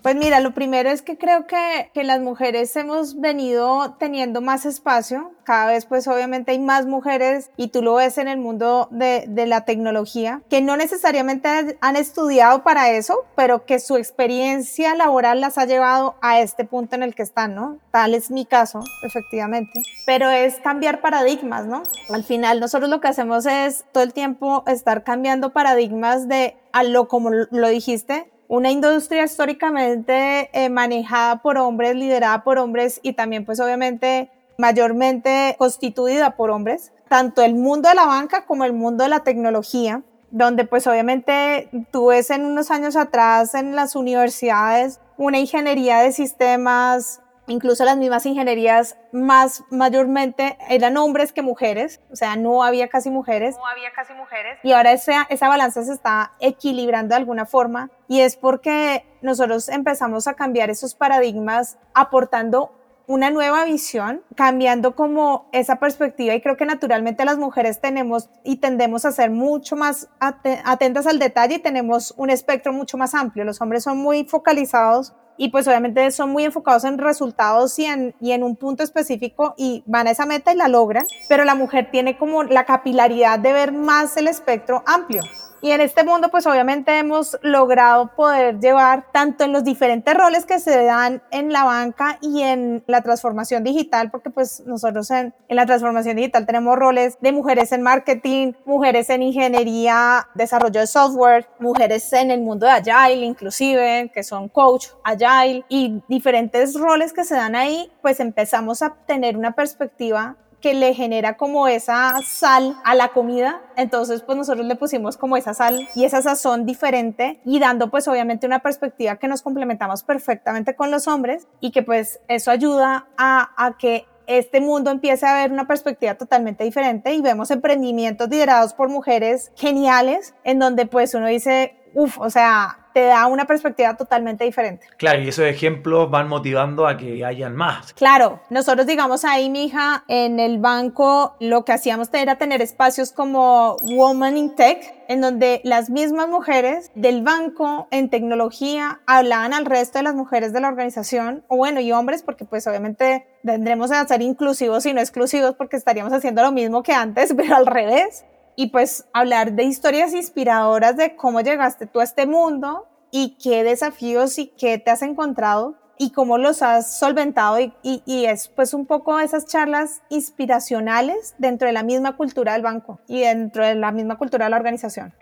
Pues 0.06 0.14
mira, 0.14 0.38
lo 0.38 0.54
primero 0.54 0.88
es 0.88 1.02
que 1.02 1.18
creo 1.18 1.48
que, 1.48 1.90
que, 1.92 2.04
las 2.04 2.20
mujeres 2.20 2.76
hemos 2.76 3.20
venido 3.20 3.96
teniendo 3.98 4.40
más 4.40 4.64
espacio. 4.64 5.32
Cada 5.42 5.66
vez 5.66 5.84
pues 5.84 6.06
obviamente 6.06 6.52
hay 6.52 6.60
más 6.60 6.86
mujeres 6.86 7.50
y 7.56 7.70
tú 7.70 7.82
lo 7.82 7.94
ves 7.94 8.16
en 8.16 8.28
el 8.28 8.38
mundo 8.38 8.86
de, 8.92 9.24
de 9.26 9.46
la 9.46 9.64
tecnología, 9.64 10.42
que 10.48 10.62
no 10.62 10.76
necesariamente 10.76 11.76
han 11.80 11.96
estudiado 11.96 12.62
para 12.62 12.90
eso, 12.90 13.24
pero 13.34 13.66
que 13.66 13.80
su 13.80 13.96
experiencia 13.96 14.94
laboral 14.94 15.40
las 15.40 15.58
ha 15.58 15.64
llevado 15.64 16.14
a 16.22 16.38
este 16.38 16.64
punto 16.64 16.94
en 16.94 17.02
el 17.02 17.16
que 17.16 17.24
están, 17.24 17.56
¿no? 17.56 17.78
Tal 17.90 18.14
es 18.14 18.30
mi 18.30 18.46
caso, 18.46 18.84
efectivamente. 19.02 19.80
Pero 20.06 20.30
es 20.30 20.60
cambiar 20.60 21.00
paradigmas, 21.00 21.66
¿no? 21.66 21.82
Al 22.10 22.22
final 22.22 22.60
nosotros 22.60 22.88
lo 22.88 23.00
que 23.00 23.08
hacemos 23.08 23.44
es 23.44 23.84
todo 23.90 24.04
el 24.04 24.12
tiempo 24.12 24.62
estar 24.68 25.02
cambiando 25.02 25.52
paradigmas 25.52 26.28
de 26.28 26.54
a 26.72 26.84
lo 26.84 27.08
como 27.08 27.30
lo 27.30 27.68
dijiste, 27.68 28.30
una 28.48 28.70
industria 28.70 29.24
históricamente 29.24 30.50
eh, 30.52 30.68
manejada 30.68 31.42
por 31.42 31.58
hombres, 31.58 31.94
liderada 31.94 32.44
por 32.44 32.58
hombres 32.58 33.00
y 33.02 33.12
también 33.12 33.44
pues 33.44 33.60
obviamente 33.60 34.30
mayormente 34.58 35.54
constituida 35.58 36.36
por 36.36 36.50
hombres, 36.50 36.92
tanto 37.08 37.42
el 37.42 37.54
mundo 37.54 37.88
de 37.88 37.94
la 37.94 38.06
banca 38.06 38.46
como 38.46 38.64
el 38.64 38.72
mundo 38.72 39.04
de 39.04 39.10
la 39.10 39.20
tecnología, 39.20 40.02
donde 40.30 40.64
pues 40.64 40.86
obviamente 40.86 41.68
tú 41.90 42.06
ves 42.06 42.30
en 42.30 42.44
unos 42.44 42.70
años 42.70 42.96
atrás 42.96 43.54
en 43.54 43.76
las 43.76 43.96
universidades 43.96 45.00
una 45.16 45.38
ingeniería 45.38 45.98
de 45.98 46.12
sistemas, 46.12 47.20
incluso 47.46 47.84
las 47.84 47.96
mismas 47.96 48.26
ingenierías 48.26 48.96
más 49.12 49.64
mayormente 49.70 50.58
eran 50.68 50.96
hombres 50.96 51.32
que 51.32 51.42
mujeres, 51.42 52.00
o 52.10 52.16
sea, 52.16 52.36
no 52.36 52.62
había 52.62 52.88
casi 52.88 53.10
mujeres. 53.10 53.56
No 53.56 53.66
había 53.66 53.92
casi 53.92 54.14
mujeres. 54.14 54.58
Y 54.62 54.72
ahora 54.72 54.92
esa, 54.92 55.26
esa 55.28 55.48
balanza 55.48 55.82
se 55.82 55.92
está 55.92 56.32
equilibrando 56.40 57.14
de 57.14 57.16
alguna 57.16 57.46
forma 57.46 57.90
y 58.08 58.20
es 58.20 58.36
porque 58.36 59.04
nosotros 59.22 59.68
empezamos 59.68 60.26
a 60.26 60.34
cambiar 60.34 60.70
esos 60.70 60.94
paradigmas 60.94 61.78
aportando 61.94 62.72
una 63.08 63.30
nueva 63.30 63.64
visión, 63.64 64.22
cambiando 64.34 64.96
como 64.96 65.48
esa 65.52 65.76
perspectiva 65.76 66.34
y 66.34 66.40
creo 66.40 66.56
que 66.56 66.66
naturalmente 66.66 67.24
las 67.24 67.38
mujeres 67.38 67.80
tenemos 67.80 68.30
y 68.42 68.56
tendemos 68.56 69.04
a 69.04 69.12
ser 69.12 69.30
mucho 69.30 69.76
más 69.76 70.08
atentas 70.18 71.06
al 71.06 71.18
detalle 71.18 71.56
y 71.56 71.58
tenemos 71.60 72.14
un 72.16 72.30
espectro 72.30 72.72
mucho 72.72 72.98
más 72.98 73.14
amplio. 73.14 73.44
Los 73.44 73.60
hombres 73.60 73.84
son 73.84 73.98
muy 73.98 74.24
focalizados 74.24 75.14
y 75.36 75.48
pues 75.48 75.66
obviamente 75.68 76.10
son 76.10 76.30
muy 76.30 76.44
enfocados 76.44 76.84
en 76.84 76.98
resultados 76.98 77.78
y 77.78 77.84
en, 77.84 78.14
y 78.20 78.32
en 78.32 78.42
un 78.42 78.56
punto 78.56 78.82
específico 78.82 79.54
y 79.56 79.82
van 79.86 80.06
a 80.06 80.10
esa 80.10 80.26
meta 80.26 80.52
y 80.52 80.56
la 80.56 80.68
logran, 80.68 81.04
pero 81.28 81.44
la 81.44 81.54
mujer 81.54 81.90
tiene 81.90 82.18
como 82.18 82.44
la 82.44 82.64
capilaridad 82.64 83.38
de 83.38 83.52
ver 83.52 83.72
más 83.72 84.16
el 84.16 84.28
espectro 84.28 84.82
amplio. 84.86 85.22
Y 85.62 85.70
en 85.70 85.80
este 85.80 86.04
mundo, 86.04 86.28
pues 86.30 86.46
obviamente 86.46 86.98
hemos 86.98 87.38
logrado 87.42 88.14
poder 88.14 88.60
llevar 88.60 89.06
tanto 89.12 89.44
en 89.44 89.52
los 89.52 89.64
diferentes 89.64 90.14
roles 90.14 90.44
que 90.44 90.58
se 90.58 90.84
dan 90.84 91.22
en 91.30 91.52
la 91.52 91.64
banca 91.64 92.18
y 92.20 92.42
en 92.42 92.84
la 92.86 93.00
transformación 93.02 93.64
digital, 93.64 94.10
porque 94.10 94.30
pues 94.30 94.62
nosotros 94.66 95.10
en, 95.10 95.34
la 95.48 95.66
transformación 95.66 96.16
digital 96.16 96.46
tenemos 96.46 96.76
roles 96.76 97.16
de 97.20 97.32
mujeres 97.32 97.72
en 97.72 97.82
marketing, 97.82 98.52
mujeres 98.64 99.08
en 99.10 99.22
ingeniería, 99.22 100.28
desarrollo 100.34 100.80
de 100.80 100.86
software, 100.86 101.48
mujeres 101.58 102.12
en 102.12 102.30
el 102.30 102.40
mundo 102.42 102.66
de 102.66 102.72
Agile 102.72 103.24
inclusive, 103.24 104.10
que 104.12 104.22
son 104.22 104.48
coach 104.48 104.88
Agile 105.04 105.64
y 105.68 106.02
diferentes 106.08 106.74
roles 106.74 107.12
que 107.12 107.24
se 107.24 107.34
dan 107.34 107.56
ahí, 107.56 107.90
pues 108.02 108.20
empezamos 108.20 108.82
a 108.82 108.94
tener 109.06 109.36
una 109.36 109.52
perspectiva 109.52 110.36
que 110.66 110.74
le 110.74 110.94
genera 110.94 111.36
como 111.36 111.68
esa 111.68 112.16
sal 112.24 112.76
a 112.82 112.96
la 112.96 113.10
comida. 113.10 113.62
Entonces, 113.76 114.22
pues 114.22 114.36
nosotros 114.36 114.66
le 114.66 114.74
pusimos 114.74 115.16
como 115.16 115.36
esa 115.36 115.54
sal 115.54 115.88
y 115.94 116.04
esa 116.04 116.22
sazón 116.22 116.66
diferente 116.66 117.40
y 117.44 117.60
dando 117.60 117.88
pues 117.88 118.08
obviamente 118.08 118.48
una 118.48 118.58
perspectiva 118.58 119.14
que 119.14 119.28
nos 119.28 119.42
complementamos 119.42 120.02
perfectamente 120.02 120.74
con 120.74 120.90
los 120.90 121.06
hombres 121.06 121.46
y 121.60 121.70
que 121.70 121.84
pues 121.84 122.18
eso 122.26 122.50
ayuda 122.50 123.06
a, 123.16 123.76
que 123.78 124.06
este 124.26 124.60
mundo 124.60 124.90
empiece 124.90 125.24
a 125.24 125.34
ver 125.34 125.52
una 125.52 125.68
perspectiva 125.68 126.16
totalmente 126.16 126.64
diferente 126.64 127.14
y 127.14 127.22
vemos 127.22 127.52
emprendimientos 127.52 128.28
liderados 128.28 128.74
por 128.74 128.88
mujeres 128.88 129.52
geniales 129.54 130.34
en 130.42 130.58
donde 130.58 130.86
pues 130.86 131.14
uno 131.14 131.28
dice, 131.28 131.76
uff, 131.96 132.18
o 132.18 132.28
sea, 132.28 132.78
te 132.92 133.04
da 133.04 133.26
una 133.26 133.46
perspectiva 133.46 133.94
totalmente 133.96 134.44
diferente. 134.44 134.86
Claro, 134.98 135.22
y 135.22 135.28
esos 135.28 135.46
ejemplos 135.46 136.10
van 136.10 136.28
motivando 136.28 136.86
a 136.86 136.96
que 136.96 137.24
hayan 137.24 137.56
más. 137.56 137.94
Claro, 137.94 138.40
nosotros 138.50 138.86
digamos 138.86 139.24
ahí, 139.24 139.48
mi 139.48 139.64
hija, 139.64 140.04
en 140.06 140.38
el 140.38 140.58
banco 140.58 141.36
lo 141.40 141.64
que 141.64 141.72
hacíamos 141.72 142.08
era 142.12 142.36
tener 142.36 142.60
espacios 142.60 143.12
como 143.12 143.78
Woman 143.82 144.36
in 144.36 144.54
Tech, 144.54 144.94
en 145.08 145.20
donde 145.22 145.60
las 145.64 145.88
mismas 145.88 146.28
mujeres 146.28 146.90
del 146.94 147.22
banco 147.22 147.88
en 147.90 148.10
tecnología 148.10 149.00
hablaban 149.06 149.54
al 149.54 149.64
resto 149.64 149.98
de 149.98 150.04
las 150.04 150.14
mujeres 150.14 150.52
de 150.52 150.60
la 150.60 150.68
organización, 150.68 151.44
o 151.48 151.56
bueno, 151.56 151.80
y 151.80 151.92
hombres, 151.92 152.22
porque 152.22 152.44
pues 152.44 152.66
obviamente 152.66 153.26
tendremos 153.44 153.90
a 153.90 154.06
ser 154.06 154.20
inclusivos 154.20 154.84
y 154.84 154.92
no 154.92 155.00
exclusivos 155.00 155.54
porque 155.54 155.76
estaríamos 155.76 156.12
haciendo 156.12 156.42
lo 156.42 156.52
mismo 156.52 156.82
que 156.82 156.92
antes, 156.92 157.34
pero 157.36 157.56
al 157.56 157.66
revés 157.66 158.24
y 158.56 158.68
pues 158.68 159.06
hablar 159.12 159.52
de 159.52 159.64
historias 159.64 160.14
inspiradoras 160.14 160.96
de 160.96 161.14
cómo 161.14 161.42
llegaste 161.42 161.86
tú 161.86 162.00
a 162.00 162.04
este 162.04 162.26
mundo 162.26 162.88
y 163.12 163.36
qué 163.42 163.62
desafíos 163.62 164.38
y 164.38 164.48
qué 164.58 164.78
te 164.78 164.90
has 164.90 165.02
encontrado 165.02 165.76
y 165.98 166.10
cómo 166.10 166.36
los 166.38 166.62
has 166.62 166.98
solventado 166.98 167.58
y, 167.60 167.72
y, 167.82 168.26
es 168.26 168.48
pues 168.48 168.74
un 168.74 168.86
poco 168.86 169.18
esas 169.20 169.46
charlas 169.46 170.02
inspiracionales 170.10 171.34
dentro 171.38 171.66
de 171.66 171.72
la 171.72 171.82
misma 171.82 172.16
cultura 172.16 172.52
del 172.54 172.62
banco 172.62 173.00
y 173.08 173.20
dentro 173.20 173.64
de 173.64 173.74
la 173.76 173.92
misma 173.92 174.16
cultura 174.16 174.46
de 174.46 174.50
la 174.50 174.56
organización. 174.56 175.14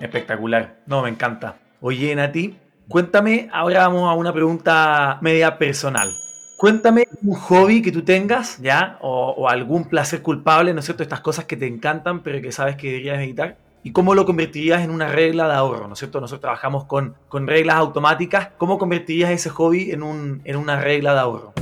Espectacular, 0.00 0.76
no, 0.86 1.02
me 1.02 1.10
encanta. 1.10 1.56
Oye, 1.80 2.14
Nati, 2.16 2.58
cuéntame, 2.88 3.48
ahora 3.52 3.86
vamos 3.86 4.10
a 4.10 4.14
una 4.14 4.32
pregunta 4.32 5.18
media 5.20 5.56
personal. 5.56 6.16
Cuéntame 6.56 7.04
un 7.22 7.34
hobby 7.34 7.82
que 7.82 7.90
tú 7.90 8.02
tengas, 8.02 8.58
¿ya? 8.58 8.98
O, 9.00 9.48
algún 9.48 9.84
placer 9.86 10.22
culpable, 10.22 10.72
¿no 10.72 10.80
es 10.80 10.86
cierto? 10.86 11.02
Estas 11.02 11.20
cosas 11.20 11.46
que 11.46 11.56
te 11.56 11.66
encantan, 11.66 12.22
pero 12.22 12.40
que 12.40 12.52
sabes 12.52 12.76
que 12.76 12.88
deberías 12.88 13.18
evitar. 13.18 13.56
¿Y 13.82 13.92
cómo 13.92 14.14
lo 14.14 14.24
convertirías 14.24 14.82
en 14.82 14.90
una 14.90 15.08
regla 15.08 15.46
de 15.48 15.54
ahorro? 15.54 15.88
¿No 15.88 15.92
es 15.94 15.98
cierto? 15.98 16.20
Nosotros 16.20 16.40
trabajamos 16.40 16.84
con, 16.84 17.16
con 17.28 17.46
reglas 17.46 17.76
automáticas. 17.76 18.48
¿Cómo 18.56 18.78
convertirías 18.78 19.30
ese 19.30 19.50
hobby 19.50 19.90
en, 19.90 20.02
un, 20.02 20.40
en 20.44 20.56
una 20.56 20.80
regla 20.80 21.12
de 21.12 21.20
ahorro? 21.20 21.52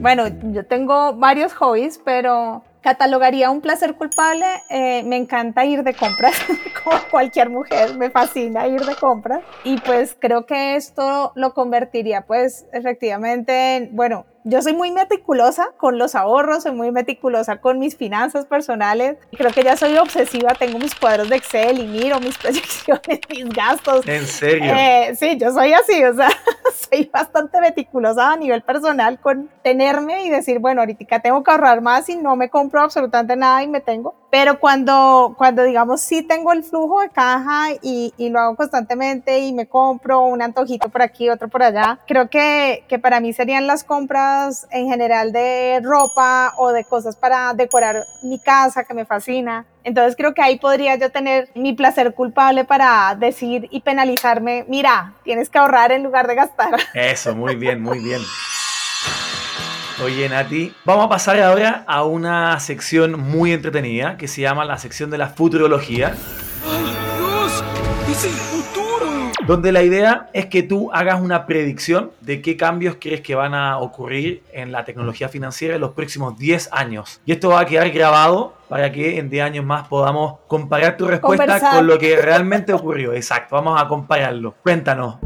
Bueno, 0.00 0.24
yo 0.52 0.64
tengo 0.64 1.14
varios 1.14 1.52
hobbies, 1.54 2.00
pero 2.04 2.64
catalogaría 2.80 3.50
un 3.50 3.60
placer 3.60 3.94
culpable. 3.94 4.46
Eh, 4.70 5.02
me 5.04 5.16
encanta 5.16 5.64
ir 5.64 5.82
de 5.82 5.94
compras, 5.94 6.34
como 6.84 6.98
cualquier 7.10 7.50
mujer, 7.50 7.96
me 7.96 8.10
fascina 8.10 8.66
ir 8.66 8.84
de 8.84 8.94
compras. 8.94 9.42
Y 9.64 9.78
pues 9.78 10.16
creo 10.18 10.46
que 10.46 10.76
esto 10.76 11.32
lo 11.34 11.54
convertiría 11.54 12.22
pues 12.26 12.66
efectivamente 12.72 13.76
en, 13.76 13.96
bueno, 13.96 14.26
yo 14.48 14.62
soy 14.62 14.72
muy 14.72 14.90
meticulosa 14.90 15.68
con 15.76 15.98
los 15.98 16.14
ahorros, 16.14 16.62
soy 16.62 16.72
muy 16.72 16.90
meticulosa 16.90 17.60
con 17.60 17.78
mis 17.78 17.96
finanzas 17.96 18.46
personales. 18.46 19.18
Creo 19.36 19.52
que 19.52 19.62
ya 19.62 19.76
soy 19.76 19.96
obsesiva, 19.98 20.54
tengo 20.54 20.78
mis 20.78 20.94
cuadros 20.94 21.28
de 21.28 21.36
Excel 21.36 21.78
y 21.78 21.86
miro 21.86 22.18
mis 22.18 22.38
proyecciones, 22.38 23.20
mis 23.28 23.48
gastos. 23.50 24.08
¿En 24.08 24.26
serio? 24.26 24.72
Eh, 24.74 25.14
sí, 25.16 25.36
yo 25.36 25.52
soy 25.52 25.74
así, 25.74 26.02
o 26.02 26.14
sea, 26.14 26.30
soy 26.90 27.10
bastante 27.12 27.60
meticulosa 27.60 28.32
a 28.32 28.36
nivel 28.36 28.62
personal 28.62 29.20
con 29.20 29.50
tenerme 29.62 30.24
y 30.24 30.30
decir, 30.30 30.58
bueno, 30.60 30.80
ahorita 30.80 31.20
tengo 31.20 31.42
que 31.42 31.50
ahorrar 31.50 31.82
más 31.82 32.08
y 32.08 32.16
no 32.16 32.34
me 32.34 32.48
compro 32.48 32.80
absolutamente 32.80 33.36
nada 33.36 33.62
y 33.62 33.68
me 33.68 33.80
tengo. 33.80 34.14
Pero 34.30 34.60
cuando, 34.60 35.34
cuando 35.38 35.62
digamos, 35.62 36.02
sí 36.02 36.22
tengo 36.22 36.52
el 36.52 36.62
flujo 36.62 37.00
de 37.00 37.08
caja 37.08 37.72
y, 37.82 38.12
y 38.18 38.28
lo 38.28 38.40
hago 38.40 38.56
constantemente 38.56 39.38
y 39.40 39.52
me 39.52 39.66
compro 39.66 40.20
un 40.20 40.42
antojito 40.42 40.90
por 40.90 41.02
aquí, 41.02 41.30
otro 41.30 41.48
por 41.48 41.62
allá, 41.62 41.98
creo 42.06 42.28
que, 42.28 42.84
que 42.88 42.98
para 42.98 43.20
mí 43.20 43.32
serían 43.32 43.66
las 43.66 43.84
compras 43.84 44.66
en 44.70 44.88
general 44.88 45.32
de 45.32 45.80
ropa 45.82 46.52
o 46.58 46.72
de 46.72 46.84
cosas 46.84 47.16
para 47.16 47.54
decorar 47.54 48.04
mi 48.22 48.38
casa 48.38 48.84
que 48.84 48.92
me 48.92 49.06
fascina. 49.06 49.64
Entonces 49.82 50.16
creo 50.16 50.34
que 50.34 50.42
ahí 50.42 50.58
podría 50.58 50.96
yo 50.96 51.10
tener 51.10 51.48
mi 51.54 51.72
placer 51.72 52.12
culpable 52.12 52.64
para 52.64 53.14
decir 53.18 53.68
y 53.70 53.80
penalizarme, 53.80 54.66
mira, 54.68 55.14
tienes 55.24 55.48
que 55.48 55.58
ahorrar 55.58 55.92
en 55.92 56.02
lugar 56.02 56.26
de 56.26 56.34
gastar. 56.34 56.76
Eso, 56.92 57.34
muy 57.34 57.56
bien, 57.56 57.80
muy 57.80 57.98
bien. 58.00 58.20
Oye, 60.04 60.28
Nati, 60.28 60.72
vamos 60.84 61.06
a 61.06 61.08
pasar 61.08 61.40
ahora 61.40 61.84
a 61.88 62.04
una 62.04 62.60
sección 62.60 63.18
muy 63.18 63.52
entretenida 63.52 64.16
que 64.16 64.28
se 64.28 64.42
llama 64.42 64.64
la 64.64 64.78
sección 64.78 65.10
de 65.10 65.18
la 65.18 65.28
futurología. 65.28 66.14
¡Ay, 66.64 66.84
Dios! 67.18 67.64
¡Es 68.08 68.24
el 68.24 68.30
futuro! 68.30 68.68
donde 69.48 69.72
la 69.72 69.82
idea 69.82 70.28
es 70.34 70.46
que 70.46 70.62
tú 70.62 70.90
hagas 70.92 71.22
una 71.22 71.46
predicción 71.46 72.12
de 72.20 72.42
qué 72.42 72.56
cambios 72.56 72.98
crees 73.00 73.22
que 73.22 73.34
van 73.34 73.54
a 73.54 73.78
ocurrir 73.78 74.42
en 74.52 74.72
la 74.72 74.84
tecnología 74.84 75.30
financiera 75.30 75.74
en 75.74 75.80
los 75.80 75.92
próximos 75.92 76.38
10 76.38 76.68
años. 76.70 77.20
Y 77.24 77.32
esto 77.32 77.48
va 77.48 77.60
a 77.60 77.66
quedar 77.66 77.90
grabado 77.90 78.54
para 78.68 78.92
que 78.92 79.18
en 79.18 79.30
10 79.30 79.44
años 79.44 79.64
más 79.64 79.88
podamos 79.88 80.40
comparar 80.46 80.98
tu 80.98 81.06
respuesta 81.06 81.46
Conversar. 81.46 81.76
con 81.76 81.86
lo 81.86 81.98
que 81.98 82.16
realmente 82.16 82.74
ocurrió. 82.74 83.14
Exacto, 83.14 83.56
vamos 83.56 83.80
a 83.80 83.88
compararlo. 83.88 84.54
Cuéntanos. 84.62 85.16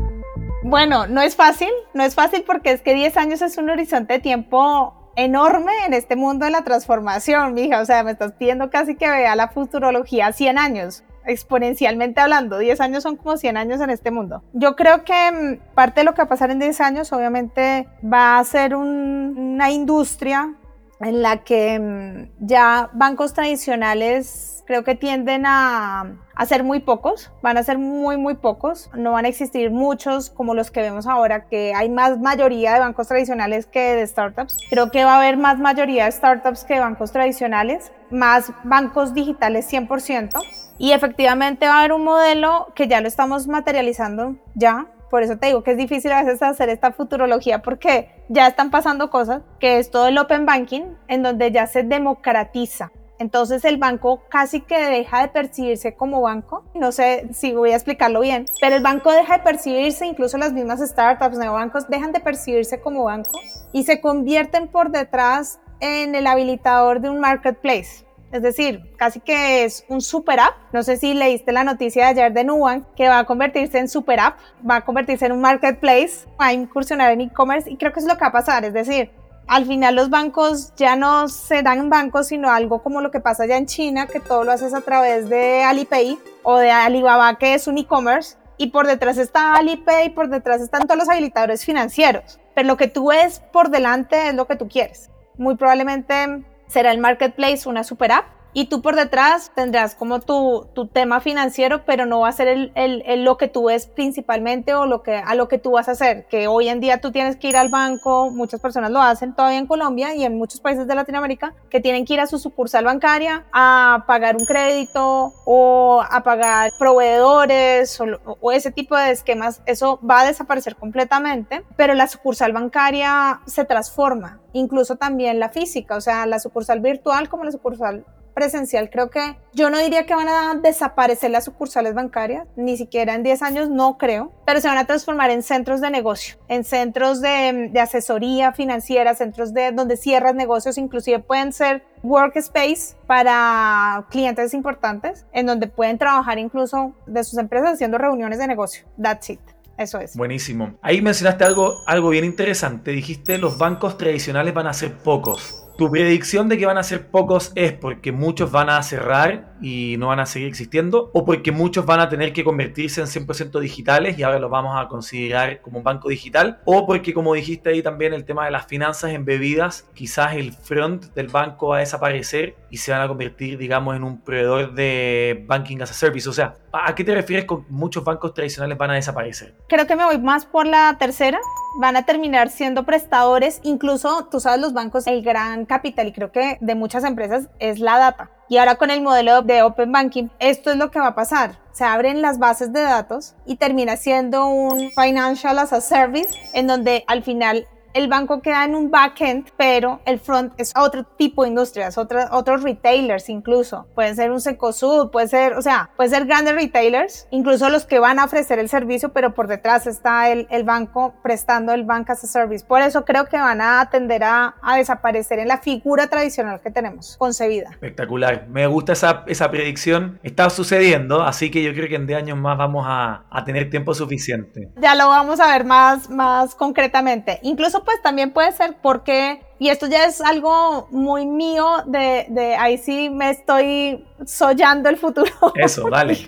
Bueno, 0.64 1.06
no 1.06 1.20
es 1.22 1.34
fácil, 1.36 1.70
no 1.92 2.02
es 2.04 2.14
fácil 2.14 2.44
porque 2.46 2.70
es 2.72 2.80
que 2.82 2.94
10 2.94 3.16
años 3.16 3.42
es 3.42 3.58
un 3.58 3.68
horizonte 3.70 4.14
de 4.14 4.18
tiempo 4.20 4.94
enorme 5.16 5.72
en 5.86 5.92
este 5.92 6.16
mundo 6.16 6.44
de 6.44 6.52
la 6.52 6.62
transformación, 6.62 7.52
mija. 7.54 7.80
O 7.80 7.84
sea, 7.84 8.02
me 8.04 8.12
estás 8.12 8.32
pidiendo 8.32 8.70
casi 8.70 8.94
que 8.94 9.08
vea 9.10 9.34
la 9.36 9.48
futurología 9.48 10.32
100 10.32 10.58
años 10.58 11.04
exponencialmente 11.24 12.20
hablando, 12.20 12.58
10 12.58 12.80
años 12.80 13.04
son 13.04 13.14
como 13.16 13.36
100 13.36 13.56
años 13.56 13.80
en 13.80 13.90
este 13.90 14.10
mundo. 14.10 14.42
Yo 14.54 14.74
creo 14.74 15.04
que 15.04 15.30
mm, 15.60 15.74
parte 15.74 16.00
de 16.00 16.04
lo 16.04 16.14
que 16.14 16.22
va 16.22 16.24
a 16.24 16.28
pasar 16.28 16.50
en 16.50 16.58
10 16.58 16.80
años 16.80 17.12
obviamente 17.12 17.86
va 18.04 18.38
a 18.38 18.44
ser 18.44 18.74
un- 18.74 19.34
una 19.36 19.70
industria 19.70 20.54
en 21.00 21.22
la 21.22 21.38
que 21.44 21.78
mm, 21.78 22.44
ya 22.46 22.90
bancos 22.92 23.34
tradicionales 23.34 24.64
creo 24.66 24.82
que 24.82 24.96
tienden 24.96 25.44
a, 25.46 26.16
a 26.34 26.46
ser 26.46 26.64
muy 26.64 26.80
pocos, 26.80 27.30
van 27.42 27.58
a 27.58 27.62
ser 27.62 27.78
muy, 27.78 28.16
muy 28.16 28.34
pocos, 28.34 28.90
no 28.94 29.12
van 29.12 29.24
a 29.24 29.28
existir 29.28 29.70
muchos 29.70 30.30
como 30.30 30.54
los 30.54 30.70
que 30.70 30.80
vemos 30.80 31.06
ahora, 31.06 31.46
que 31.46 31.74
hay 31.74 31.88
más 31.88 32.18
mayoría 32.18 32.74
de 32.74 32.80
bancos 32.80 33.08
tradicionales 33.08 33.66
que 33.66 33.94
de 33.94 34.06
startups. 34.06 34.56
Creo 34.70 34.90
que 34.90 35.04
va 35.04 35.14
a 35.14 35.18
haber 35.18 35.36
más 35.36 35.58
mayoría 35.58 36.06
de 36.06 36.12
startups 36.12 36.64
que 36.64 36.74
de 36.74 36.80
bancos 36.80 37.12
tradicionales, 37.12 37.92
más 38.10 38.52
bancos 38.64 39.14
digitales 39.14 39.70
100%, 39.72 40.38
y 40.78 40.92
efectivamente 40.92 41.66
va 41.66 41.74
a 41.74 41.78
haber 41.80 41.92
un 41.92 42.04
modelo 42.04 42.68
que 42.74 42.88
ya 42.88 43.00
lo 43.00 43.08
estamos 43.08 43.46
materializando 43.46 44.36
ya, 44.54 44.86
por 45.12 45.22
eso 45.22 45.36
te 45.36 45.48
digo 45.48 45.62
que 45.62 45.72
es 45.72 45.76
difícil 45.76 46.10
a 46.10 46.22
veces 46.22 46.42
hacer 46.42 46.70
esta 46.70 46.90
futurología 46.92 47.60
porque 47.60 48.08
ya 48.30 48.46
están 48.46 48.70
pasando 48.70 49.10
cosas, 49.10 49.42
que 49.60 49.78
es 49.78 49.90
todo 49.90 50.08
el 50.08 50.16
open 50.16 50.46
banking, 50.46 50.84
en 51.06 51.22
donde 51.22 51.52
ya 51.52 51.66
se 51.66 51.82
democratiza. 51.82 52.90
Entonces 53.22 53.64
el 53.64 53.76
banco 53.76 54.24
casi 54.28 54.62
que 54.62 54.76
deja 54.76 55.22
de 55.22 55.28
percibirse 55.28 55.94
como 55.94 56.22
banco. 56.22 56.64
No 56.74 56.90
sé 56.90 57.28
si 57.32 57.52
voy 57.52 57.70
a 57.70 57.76
explicarlo 57.76 58.20
bien, 58.20 58.46
pero 58.60 58.74
el 58.74 58.82
banco 58.82 59.12
deja 59.12 59.38
de 59.38 59.44
percibirse, 59.44 60.04
incluso 60.06 60.38
las 60.38 60.52
mismas 60.52 60.80
startups, 60.80 61.38
neobancos, 61.38 61.88
dejan 61.88 62.10
de 62.10 62.18
percibirse 62.18 62.80
como 62.80 63.04
banco 63.04 63.30
y 63.72 63.84
se 63.84 64.00
convierten 64.00 64.66
por 64.66 64.90
detrás 64.90 65.60
en 65.78 66.16
el 66.16 66.26
habilitador 66.26 67.00
de 67.00 67.10
un 67.10 67.20
marketplace. 67.20 68.04
Es 68.32 68.42
decir, 68.42 68.92
casi 68.96 69.20
que 69.20 69.62
es 69.62 69.84
un 69.88 70.00
super 70.00 70.40
app. 70.40 70.54
No 70.72 70.82
sé 70.82 70.96
si 70.96 71.14
leíste 71.14 71.52
la 71.52 71.62
noticia 71.62 72.06
de 72.06 72.10
ayer 72.10 72.32
de 72.32 72.42
Nubank 72.42 72.86
que 72.96 73.08
va 73.08 73.20
a 73.20 73.24
convertirse 73.24 73.78
en 73.78 73.88
super 73.88 74.18
app, 74.18 74.36
va 74.68 74.76
a 74.76 74.84
convertirse 74.84 75.26
en 75.26 75.32
un 75.32 75.40
marketplace, 75.40 76.26
va 76.40 76.46
a 76.46 76.52
incursionar 76.52 77.12
en 77.12 77.20
e-commerce 77.20 77.70
y 77.70 77.76
creo 77.76 77.92
que 77.92 78.00
es 78.00 78.06
lo 78.06 78.14
que 78.14 78.22
va 78.22 78.28
a 78.28 78.32
pasar. 78.32 78.64
Es 78.64 78.72
decir, 78.72 79.12
al 79.46 79.66
final 79.66 79.94
los 79.94 80.10
bancos 80.10 80.72
ya 80.76 80.96
no 80.96 81.28
serán 81.28 81.90
bancos, 81.90 82.28
sino 82.28 82.50
algo 82.50 82.82
como 82.82 83.00
lo 83.00 83.10
que 83.10 83.20
pasa 83.20 83.44
allá 83.44 83.56
en 83.56 83.66
China, 83.66 84.06
que 84.06 84.20
todo 84.20 84.44
lo 84.44 84.52
haces 84.52 84.74
a 84.74 84.80
través 84.80 85.28
de 85.28 85.64
Alipay 85.64 86.18
o 86.42 86.58
de 86.58 86.70
Alibaba, 86.70 87.36
que 87.38 87.54
es 87.54 87.66
un 87.66 87.78
e-commerce. 87.78 88.36
Y 88.56 88.68
por 88.68 88.86
detrás 88.86 89.18
está 89.18 89.54
Alipay, 89.56 90.10
por 90.10 90.28
detrás 90.28 90.60
están 90.60 90.82
todos 90.86 90.98
los 90.98 91.08
habilitadores 91.08 91.64
financieros. 91.64 92.38
Pero 92.54 92.68
lo 92.68 92.76
que 92.76 92.88
tú 92.88 93.08
ves 93.08 93.40
por 93.52 93.70
delante 93.70 94.28
es 94.28 94.34
lo 94.34 94.46
que 94.46 94.56
tú 94.56 94.68
quieres. 94.68 95.10
Muy 95.36 95.56
probablemente 95.56 96.44
será 96.68 96.92
el 96.92 96.98
marketplace 96.98 97.68
una 97.68 97.84
super 97.84 98.12
app 98.12 98.41
y 98.54 98.66
tú 98.66 98.82
por 98.82 98.96
detrás 98.96 99.50
tendrás 99.54 99.94
como 99.94 100.20
tu, 100.20 100.66
tu 100.74 100.86
tema 100.86 101.20
financiero, 101.20 101.84
pero 101.86 102.04
no 102.06 102.20
va 102.20 102.28
a 102.28 102.32
ser 102.32 102.48
el, 102.48 102.72
el- 102.74 103.02
el 103.06 103.24
lo 103.24 103.36
que 103.38 103.48
tú 103.48 103.64
ves 103.64 103.86
principalmente 103.86 104.74
o 104.74 104.84
lo 104.86 105.02
que, 105.02 105.16
a 105.16 105.34
lo 105.34 105.48
que 105.48 105.58
tú 105.58 105.72
vas 105.72 105.88
a 105.88 105.92
hacer, 105.92 106.26
que 106.26 106.48
hoy 106.48 106.68
en 106.68 106.80
día 106.80 107.00
tú 107.00 107.12
tienes 107.12 107.36
que 107.36 107.48
ir 107.48 107.56
al 107.56 107.70
banco, 107.70 108.30
muchas 108.30 108.60
personas 108.60 108.90
lo 108.90 109.00
hacen 109.00 109.34
todavía 109.34 109.58
en 109.58 109.66
Colombia 109.66 110.14
y 110.14 110.24
en 110.24 110.36
muchos 110.36 110.60
países 110.60 110.86
de 110.86 110.94
Latinoamérica, 110.94 111.54
que 111.70 111.80
tienen 111.80 112.04
que 112.04 112.14
ir 112.14 112.20
a 112.20 112.26
su 112.26 112.38
sucursal 112.38 112.84
bancaria 112.84 113.44
a 113.52 114.04
pagar 114.06 114.36
un 114.36 114.44
crédito 114.44 115.32
o 115.46 116.02
a 116.10 116.22
pagar 116.22 116.72
proveedores 116.78 118.00
o, 118.00 118.06
o 118.40 118.52
ese 118.52 118.70
tipo 118.70 118.96
de 118.96 119.10
esquemas, 119.12 119.62
eso 119.66 119.98
va 120.08 120.20
a 120.20 120.26
desaparecer 120.26 120.76
completamente, 120.76 121.62
pero 121.76 121.94
la 121.94 122.06
sucursal 122.06 122.52
bancaria 122.52 123.40
se 123.46 123.64
transforma, 123.64 124.40
incluso 124.52 124.96
también 124.96 125.40
la 125.40 125.48
física, 125.48 125.96
o 125.96 126.00
sea, 126.00 126.26
la 126.26 126.38
sucursal 126.38 126.80
virtual 126.80 127.28
como 127.28 127.44
la 127.44 127.52
sucursal 127.52 128.04
presencial, 128.32 128.90
creo 128.90 129.10
que 129.10 129.36
yo 129.52 129.70
no 129.70 129.78
diría 129.78 130.06
que 130.06 130.14
van 130.14 130.28
a 130.28 130.54
desaparecer 130.54 131.30
las 131.30 131.44
sucursales 131.44 131.94
bancarias, 131.94 132.46
ni 132.56 132.76
siquiera 132.76 133.14
en 133.14 133.22
10 133.22 133.42
años, 133.42 133.68
no 133.68 133.98
creo, 133.98 134.32
pero 134.46 134.60
se 134.60 134.68
van 134.68 134.78
a 134.78 134.86
transformar 134.86 135.30
en 135.30 135.42
centros 135.42 135.80
de 135.80 135.90
negocio, 135.90 136.36
en 136.48 136.64
centros 136.64 137.20
de, 137.20 137.68
de 137.72 137.80
asesoría 137.80 138.52
financiera, 138.52 139.14
centros 139.14 139.52
de 139.52 139.72
donde 139.72 139.96
cierras 139.96 140.34
negocios, 140.34 140.78
inclusive 140.78 141.18
pueden 141.18 141.52
ser 141.52 141.84
workspace 142.02 142.96
para 143.06 144.06
clientes 144.10 144.54
importantes, 144.54 145.26
en 145.32 145.46
donde 145.46 145.66
pueden 145.66 145.98
trabajar 145.98 146.38
incluso 146.38 146.94
de 147.06 147.24
sus 147.24 147.38
empresas 147.38 147.74
haciendo 147.74 147.98
reuniones 147.98 148.38
de 148.38 148.46
negocio. 148.46 148.84
That's 149.00 149.30
it. 149.30 149.40
Eso 149.78 149.98
es. 149.98 150.16
Buenísimo. 150.16 150.74
Ahí 150.82 151.00
mencionaste 151.00 151.44
algo, 151.44 151.78
algo 151.86 152.10
bien 152.10 152.24
interesante. 152.24 152.90
Dijiste 152.92 153.38
los 153.38 153.58
bancos 153.58 153.98
tradicionales 153.98 154.54
van 154.54 154.66
a 154.66 154.72
ser 154.72 154.96
pocos. 154.98 155.61
Tu 155.82 155.90
predicción 155.90 156.48
de 156.48 156.58
que 156.58 156.64
van 156.64 156.78
a 156.78 156.84
ser 156.84 157.08
pocos 157.08 157.50
es 157.56 157.72
porque 157.72 158.12
muchos 158.12 158.52
van 158.52 158.70
a 158.70 158.80
cerrar 158.84 159.56
y 159.60 159.96
no 159.98 160.06
van 160.06 160.20
a 160.20 160.26
seguir 160.26 160.46
existiendo 160.46 161.10
o 161.12 161.24
porque 161.24 161.50
muchos 161.50 161.84
van 161.84 161.98
a 161.98 162.08
tener 162.08 162.32
que 162.32 162.44
convertirse 162.44 163.00
en 163.00 163.08
100% 163.08 163.58
digitales 163.58 164.16
y 164.16 164.22
ahora 164.22 164.38
los 164.38 164.48
vamos 164.48 164.80
a 164.80 164.86
considerar 164.86 165.60
como 165.60 165.78
un 165.78 165.84
banco 165.84 166.08
digital 166.08 166.60
o 166.66 166.86
porque 166.86 167.12
como 167.12 167.34
dijiste 167.34 167.70
ahí 167.70 167.82
también 167.82 168.14
el 168.14 168.24
tema 168.24 168.44
de 168.44 168.52
las 168.52 168.66
finanzas 168.66 169.10
embebidas, 169.10 169.88
quizás 169.92 170.36
el 170.36 170.52
front 170.52 171.06
del 171.14 171.26
banco 171.26 171.70
va 171.70 171.78
a 171.78 171.80
desaparecer 171.80 172.54
y 172.70 172.76
se 172.76 172.92
van 172.92 173.00
a 173.00 173.08
convertir 173.08 173.58
digamos 173.58 173.96
en 173.96 174.04
un 174.04 174.20
proveedor 174.20 174.74
de 174.74 175.44
banking 175.48 175.82
as 175.82 175.90
a 175.90 175.94
service. 175.94 176.28
O 176.28 176.32
sea, 176.32 176.54
¿a 176.72 176.94
qué 176.94 177.04
te 177.04 177.14
refieres 177.14 177.44
con 177.44 177.64
muchos 177.68 178.04
bancos 178.04 178.34
tradicionales 178.34 178.78
van 178.78 178.90
a 178.90 178.94
desaparecer? 178.94 179.54
Creo 179.68 179.86
que 179.86 179.96
me 179.96 180.04
voy 180.04 180.18
más 180.18 180.46
por 180.46 180.66
la 180.66 180.96
tercera. 180.98 181.38
Van 181.78 181.96
a 181.96 182.04
terminar 182.04 182.50
siendo 182.50 182.84
prestadores, 182.84 183.60
incluso 183.62 184.28
tú 184.30 184.40
sabes 184.40 184.60
los 184.60 184.74
bancos, 184.74 185.06
el 185.06 185.22
gran 185.22 185.64
capital 185.64 186.06
y 186.08 186.12
creo 186.12 186.30
que 186.30 186.58
de 186.60 186.74
muchas 186.74 187.02
empresas 187.04 187.48
es 187.60 187.78
la 187.78 187.96
data. 187.96 188.30
Y 188.50 188.58
ahora 188.58 188.74
con 188.74 188.90
el 188.90 189.00
modelo 189.00 189.40
de 189.40 189.62
Open 189.62 189.90
Banking, 189.90 190.28
esto 190.38 190.70
es 190.70 190.76
lo 190.76 190.90
que 190.90 191.00
va 191.00 191.08
a 191.08 191.14
pasar. 191.14 191.58
Se 191.72 191.84
abren 191.84 192.20
las 192.20 192.38
bases 192.38 192.74
de 192.74 192.82
datos 192.82 193.34
y 193.46 193.56
termina 193.56 193.96
siendo 193.96 194.46
un 194.46 194.90
Financial 194.90 195.58
as 195.58 195.72
a 195.72 195.80
Service 195.80 196.38
en 196.52 196.66
donde 196.66 197.04
al 197.06 197.22
final 197.22 197.66
el 197.94 198.08
banco 198.08 198.40
queda 198.40 198.64
en 198.64 198.74
un 198.74 198.90
backend, 198.90 199.50
pero 199.56 200.00
el 200.04 200.18
front 200.18 200.52
es 200.58 200.72
otro 200.76 201.04
tipo 201.04 201.42
de 201.42 201.50
industrias, 201.50 201.98
otros 201.98 202.24
otros 202.30 202.62
retailers 202.62 203.28
incluso. 203.28 203.86
Puede 203.94 204.14
ser 204.14 204.30
un 204.30 204.40
Secosud, 204.40 205.10
puede 205.10 205.28
ser, 205.28 205.54
o 205.54 205.62
sea, 205.62 205.90
puede 205.96 206.10
ser 206.10 206.26
grandes 206.26 206.54
retailers, 206.54 207.26
incluso 207.30 207.68
los 207.68 207.86
que 207.86 207.98
van 207.98 208.18
a 208.18 208.24
ofrecer 208.24 208.58
el 208.58 208.68
servicio, 208.68 209.12
pero 209.12 209.34
por 209.34 209.46
detrás 209.46 209.86
está 209.86 210.30
el, 210.30 210.46
el 210.50 210.64
banco 210.64 211.14
prestando 211.22 211.72
el 211.72 211.84
bank 211.84 212.10
as 212.10 212.24
a 212.24 212.26
service. 212.26 212.64
Por 212.64 212.82
eso 212.82 213.04
creo 213.04 213.26
que 213.26 213.36
van 213.36 213.60
a 213.60 213.88
tender 213.90 214.24
a, 214.24 214.54
a 214.62 214.76
desaparecer 214.76 215.38
en 215.38 215.48
la 215.48 215.58
figura 215.58 216.08
tradicional 216.08 216.60
que 216.60 216.70
tenemos 216.70 217.16
concebida. 217.16 217.70
Espectacular. 217.70 218.48
Me 218.48 218.66
gusta 218.66 218.92
esa, 218.92 219.24
esa 219.26 219.50
predicción. 219.50 220.18
Está 220.22 220.50
sucediendo, 220.50 221.22
así 221.22 221.50
que 221.50 221.62
yo 221.62 221.72
creo 221.72 221.88
que 221.88 221.96
en 221.96 222.06
10 222.06 222.18
años 222.22 222.38
más 222.38 222.58
vamos 222.58 222.84
a, 222.88 223.24
a 223.30 223.44
tener 223.44 223.70
tiempo 223.70 223.94
suficiente. 223.94 224.70
Ya 224.76 224.94
lo 224.94 225.08
vamos 225.08 225.40
a 225.40 225.46
ver 225.48 225.64
más, 225.64 226.10
más 226.10 226.54
concretamente. 226.54 227.38
Incluso 227.42 227.81
pues 227.84 228.00
también 228.02 228.32
puede 228.32 228.52
ser 228.52 228.76
porque, 228.80 229.42
y 229.58 229.68
esto 229.68 229.86
ya 229.86 230.04
es 230.04 230.20
algo 230.20 230.88
muy 230.90 231.26
mío, 231.26 231.82
de, 231.86 232.26
de 232.28 232.56
ahí 232.56 232.78
sí 232.78 233.10
me 233.10 233.30
estoy 233.30 234.06
soñando 234.24 234.88
el 234.88 234.96
futuro. 234.96 235.32
Eso, 235.54 235.88
dale. 235.90 236.18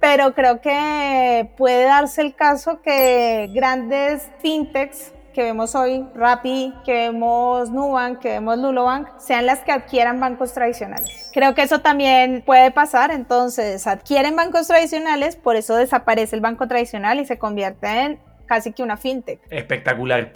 Pero 0.00 0.34
creo 0.34 0.60
que 0.60 1.50
puede 1.56 1.84
darse 1.84 2.22
el 2.22 2.34
caso 2.34 2.80
que 2.82 3.50
grandes 3.52 4.30
fintechs 4.40 5.12
que 5.34 5.42
vemos 5.42 5.74
hoy, 5.74 6.06
Rappi, 6.14 6.72
que 6.84 6.92
vemos 6.92 7.68
Nubank, 7.70 8.20
que 8.20 8.28
vemos 8.28 8.56
Lulobank, 8.56 9.18
sean 9.18 9.46
las 9.46 9.58
que 9.60 9.72
adquieran 9.72 10.20
bancos 10.20 10.54
tradicionales. 10.54 11.30
Creo 11.34 11.54
que 11.54 11.62
eso 11.62 11.80
también 11.80 12.42
puede 12.46 12.70
pasar, 12.70 13.10
entonces 13.10 13.86
adquieren 13.86 14.36
bancos 14.36 14.68
tradicionales, 14.68 15.36
por 15.36 15.56
eso 15.56 15.74
desaparece 15.74 16.36
el 16.36 16.40
banco 16.40 16.68
tradicional 16.68 17.18
y 17.18 17.26
se 17.26 17.36
convierte 17.36 17.88
en 17.88 18.20
casi 18.46 18.72
que 18.72 18.82
una 18.82 18.96
fintech. 18.96 19.40
Espectacular. 19.50 20.32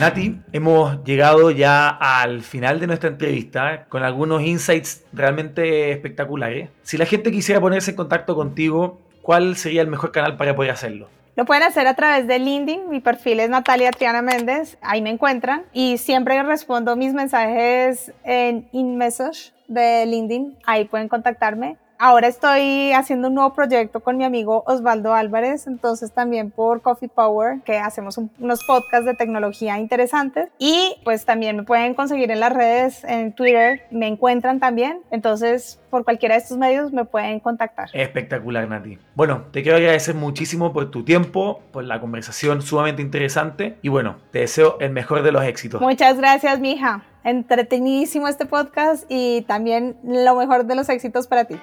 Nati, 0.00 0.40
hemos 0.52 1.04
llegado 1.04 1.50
ya 1.50 1.88
al 1.88 2.40
final 2.40 2.80
de 2.80 2.86
nuestra 2.86 3.10
entrevista 3.10 3.84
con 3.90 4.02
algunos 4.02 4.40
insights 4.40 5.04
realmente 5.12 5.90
espectaculares. 5.90 6.70
Si 6.82 6.96
la 6.96 7.04
gente 7.04 7.30
quisiera 7.30 7.60
ponerse 7.60 7.90
en 7.90 7.98
contacto 7.98 8.34
contigo, 8.34 8.98
¿cuál 9.20 9.56
sería 9.56 9.82
el 9.82 9.88
mejor 9.88 10.10
canal 10.10 10.38
para 10.38 10.56
poder 10.56 10.70
hacerlo? 10.70 11.08
Lo 11.36 11.44
pueden 11.44 11.62
hacer 11.64 11.86
a 11.86 11.94
través 11.94 12.26
de 12.26 12.38
LinkedIn. 12.38 12.88
Mi 12.88 13.00
perfil 13.00 13.40
es 13.40 13.50
Natalia 13.50 13.90
Triana 13.92 14.22
Méndez. 14.22 14.78
Ahí 14.80 15.02
me 15.02 15.10
encuentran. 15.10 15.64
Y 15.72 15.98
siempre 15.98 16.42
respondo 16.42 16.96
mis 16.96 17.12
mensajes 17.12 18.12
en 18.24 18.68
InMessage 18.72 19.52
de 19.68 20.06
LinkedIn. 20.06 20.56
Ahí 20.64 20.86
pueden 20.86 21.08
contactarme. 21.08 21.76
Ahora 22.02 22.28
estoy 22.28 22.92
haciendo 22.92 23.28
un 23.28 23.34
nuevo 23.34 23.52
proyecto 23.52 24.00
con 24.00 24.16
mi 24.16 24.24
amigo 24.24 24.64
Osvaldo 24.66 25.12
Álvarez, 25.12 25.66
entonces 25.66 26.12
también 26.12 26.50
por 26.50 26.80
Coffee 26.80 27.10
Power, 27.10 27.60
que 27.62 27.76
hacemos 27.76 28.16
un, 28.16 28.30
unos 28.38 28.64
podcasts 28.64 29.04
de 29.04 29.12
tecnología 29.12 29.78
interesantes. 29.78 30.48
Y 30.58 30.96
pues 31.04 31.26
también 31.26 31.58
me 31.58 31.62
pueden 31.64 31.92
conseguir 31.92 32.30
en 32.30 32.40
las 32.40 32.54
redes, 32.54 33.04
en 33.04 33.34
Twitter, 33.34 33.82
me 33.90 34.06
encuentran 34.06 34.60
también. 34.60 35.00
Entonces, 35.10 35.78
por 35.90 36.04
cualquiera 36.04 36.36
de 36.36 36.40
estos 36.40 36.56
medios 36.56 36.90
me 36.90 37.04
pueden 37.04 37.38
contactar. 37.38 37.90
Espectacular, 37.92 38.66
Nati. 38.66 38.96
Bueno, 39.14 39.42
te 39.50 39.62
quiero 39.62 39.76
agradecer 39.76 40.14
muchísimo 40.14 40.72
por 40.72 40.90
tu 40.90 41.04
tiempo, 41.04 41.60
por 41.70 41.84
la 41.84 42.00
conversación 42.00 42.62
sumamente 42.62 43.02
interesante 43.02 43.76
y 43.82 43.90
bueno, 43.90 44.16
te 44.30 44.38
deseo 44.38 44.78
el 44.80 44.92
mejor 44.92 45.22
de 45.22 45.32
los 45.32 45.44
éxitos. 45.44 45.82
Muchas 45.82 46.16
gracias, 46.16 46.60
mija. 46.60 47.04
Entretenidísimo 47.24 48.26
este 48.26 48.46
podcast 48.46 49.04
y 49.10 49.42
también 49.42 49.98
lo 50.02 50.34
mejor 50.34 50.64
de 50.64 50.76
los 50.76 50.88
éxitos 50.88 51.26
para 51.26 51.44
ti. 51.44 51.60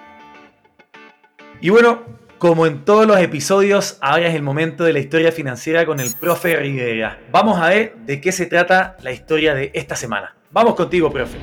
Y 1.59 1.71
bueno, 1.71 2.03
como 2.37 2.67
en 2.67 2.85
todos 2.85 3.07
los 3.07 3.19
episodios, 3.19 3.97
ahora 3.99 4.27
es 4.27 4.35
el 4.35 4.43
momento 4.43 4.83
de 4.83 4.93
la 4.93 4.99
historia 4.99 5.31
financiera 5.31 5.87
con 5.87 5.99
el 5.99 6.13
profe 6.19 6.55
Rivera. 6.55 7.19
Vamos 7.31 7.59
a 7.59 7.69
ver 7.69 7.95
de 8.05 8.21
qué 8.21 8.31
se 8.31 8.45
trata 8.45 8.95
la 9.01 9.11
historia 9.11 9.55
de 9.55 9.71
esta 9.73 9.95
semana. 9.95 10.35
Vamos 10.51 10.75
contigo, 10.75 11.11
profe. 11.11 11.39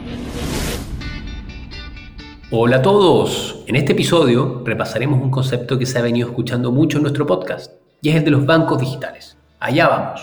Hola 2.52 2.76
a 2.76 2.82
todos. 2.82 3.64
En 3.66 3.74
este 3.74 3.90
episodio 3.90 4.62
repasaremos 4.64 5.20
un 5.20 5.32
concepto 5.32 5.76
que 5.80 5.86
se 5.86 5.98
ha 5.98 6.02
venido 6.02 6.28
escuchando 6.28 6.70
mucho 6.70 6.98
en 6.98 7.02
nuestro 7.02 7.26
podcast, 7.26 7.72
y 8.00 8.10
es 8.10 8.14
el 8.14 8.24
de 8.24 8.30
los 8.30 8.46
bancos 8.46 8.78
digitales. 8.78 9.36
Allá 9.58 9.88
vamos. 9.88 10.20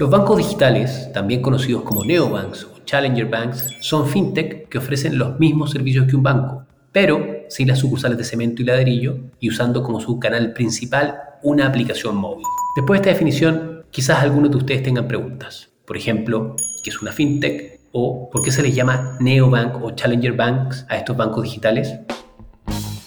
Los 0.00 0.10
bancos 0.10 0.36
digitales, 0.36 1.12
también 1.14 1.42
conocidos 1.42 1.82
como 1.82 2.04
neobanks 2.04 2.64
o 2.64 2.80
challenger 2.84 3.26
banks, 3.26 3.76
son 3.80 4.08
fintech 4.08 4.68
que 4.68 4.78
ofrecen 4.78 5.16
los 5.16 5.38
mismos 5.38 5.70
servicios 5.70 6.08
que 6.08 6.16
un 6.16 6.24
banco, 6.24 6.64
pero 6.90 7.37
sin 7.48 7.68
las 7.68 7.78
sucursales 7.78 8.18
de 8.18 8.24
cemento 8.24 8.62
y 8.62 8.64
ladrillo 8.64 9.18
y 9.40 9.48
usando 9.48 9.82
como 9.82 10.00
su 10.00 10.18
canal 10.18 10.52
principal 10.52 11.18
una 11.42 11.66
aplicación 11.66 12.16
móvil. 12.16 12.44
Después 12.76 13.00
de 13.00 13.02
esta 13.02 13.12
definición, 13.14 13.84
quizás 13.90 14.20
algunos 14.20 14.50
de 14.50 14.56
ustedes 14.58 14.82
tengan 14.82 15.08
preguntas. 15.08 15.70
Por 15.86 15.96
ejemplo, 15.96 16.56
¿qué 16.82 16.90
es 16.90 17.00
una 17.00 17.12
fintech? 17.12 17.80
¿O 17.92 18.28
por 18.30 18.42
qué 18.42 18.50
se 18.50 18.62
les 18.62 18.74
llama 18.74 19.16
neobank 19.20 19.82
o 19.82 19.92
challenger 19.92 20.34
banks 20.34 20.84
a 20.88 20.96
estos 20.98 21.16
bancos 21.16 21.44
digitales? 21.44 21.94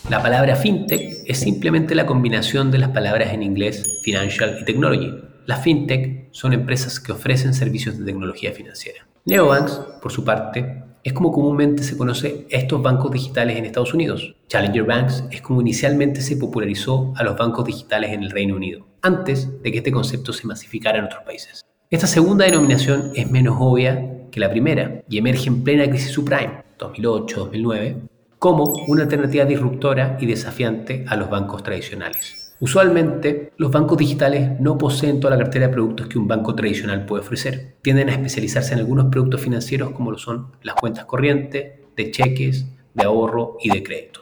La 0.10 0.22
palabra 0.22 0.56
fintech 0.56 1.24
es 1.26 1.40
simplemente 1.40 1.96
la 1.96 2.06
combinación 2.06 2.72
de 2.72 2.80
las 2.80 2.90
palabras 2.90 3.34
en 3.34 3.44
inglés 3.44 4.00
financial 4.04 4.58
y 4.60 4.66
technology. 4.66 5.14
Las 5.46 5.62
fintech 5.64 6.28
son 6.32 6.54
empresas 6.54 7.00
que 7.00 7.12
ofrecen 7.12 7.54
servicios 7.54 7.98
de 7.98 8.06
tecnología 8.06 8.52
financiera. 8.52 9.08
Neobanks, 9.26 9.80
por 10.02 10.12
su 10.12 10.26
parte, 10.26 10.84
es 11.04 11.14
como 11.14 11.32
comúnmente 11.32 11.84
se 11.84 11.98
conoce 11.98 12.46
estos 12.50 12.82
bancos 12.82 13.12
digitales 13.12 13.58
en 13.58 13.66
Estados 13.66 13.94
Unidos. 13.94 14.36
Challenger 14.48 14.84
Banks 14.84 15.24
es 15.32 15.42
como 15.42 15.62
inicialmente 15.62 16.22
se 16.22 16.38
popularizó 16.38 17.14
a 17.16 17.24
los 17.24 17.38
bancos 17.38 17.66
digitales 17.66 18.12
en 18.12 18.24
el 18.24 18.32
Reino 18.32 18.56
Unido, 18.56 18.86
antes 19.02 19.62
de 19.62 19.72
que 19.72 19.80
este 19.80 19.92
concepto 19.92 20.34
se 20.34 20.48
masificara 20.48 21.00
en 21.00 21.06
otros 21.06 21.24
países. 21.24 21.66
Esta 21.90 22.08
segunda 22.08 22.46
denominación 22.46 23.12
es 23.16 23.30
menos 23.30 23.58
obvia 23.60 24.30
que 24.32 24.40
la 24.40 24.50
primera 24.50 25.04
y 25.10 25.18
emerge 25.18 25.50
en 25.50 25.64
plena 25.64 25.90
crisis 25.90 26.12
subprime, 26.12 26.64
2008-2009, 26.80 27.96
como 28.40 28.64
una 28.88 29.04
alternativa 29.04 29.46
disruptora 29.46 30.18
y 30.20 30.26
desafiante 30.26 31.06
a 31.08 31.16
los 31.16 31.30
bancos 31.30 31.64
tradicionales. 31.64 32.41
Usualmente, 32.62 33.54
los 33.58 33.72
bancos 33.72 33.98
digitales 33.98 34.60
no 34.60 34.78
poseen 34.78 35.20
toda 35.20 35.36
la 35.36 35.44
cartera 35.44 35.66
de 35.66 35.74
productos 35.74 36.06
que 36.06 36.20
un 36.20 36.28
banco 36.28 36.54
tradicional 36.54 37.08
puede 37.08 37.24
ofrecer. 37.24 37.78
Tienden 37.82 38.10
a 38.10 38.12
especializarse 38.12 38.74
en 38.74 38.80
algunos 38.82 39.08
productos 39.08 39.42
financieros 39.42 39.90
como 39.94 40.12
lo 40.12 40.20
son 40.20 40.52
las 40.62 40.76
cuentas 40.76 41.06
corrientes, 41.06 41.80
de 41.98 42.12
cheques, 42.12 42.68
de 42.94 43.04
ahorro 43.04 43.58
y 43.60 43.72
de 43.72 43.82
crédito. 43.82 44.22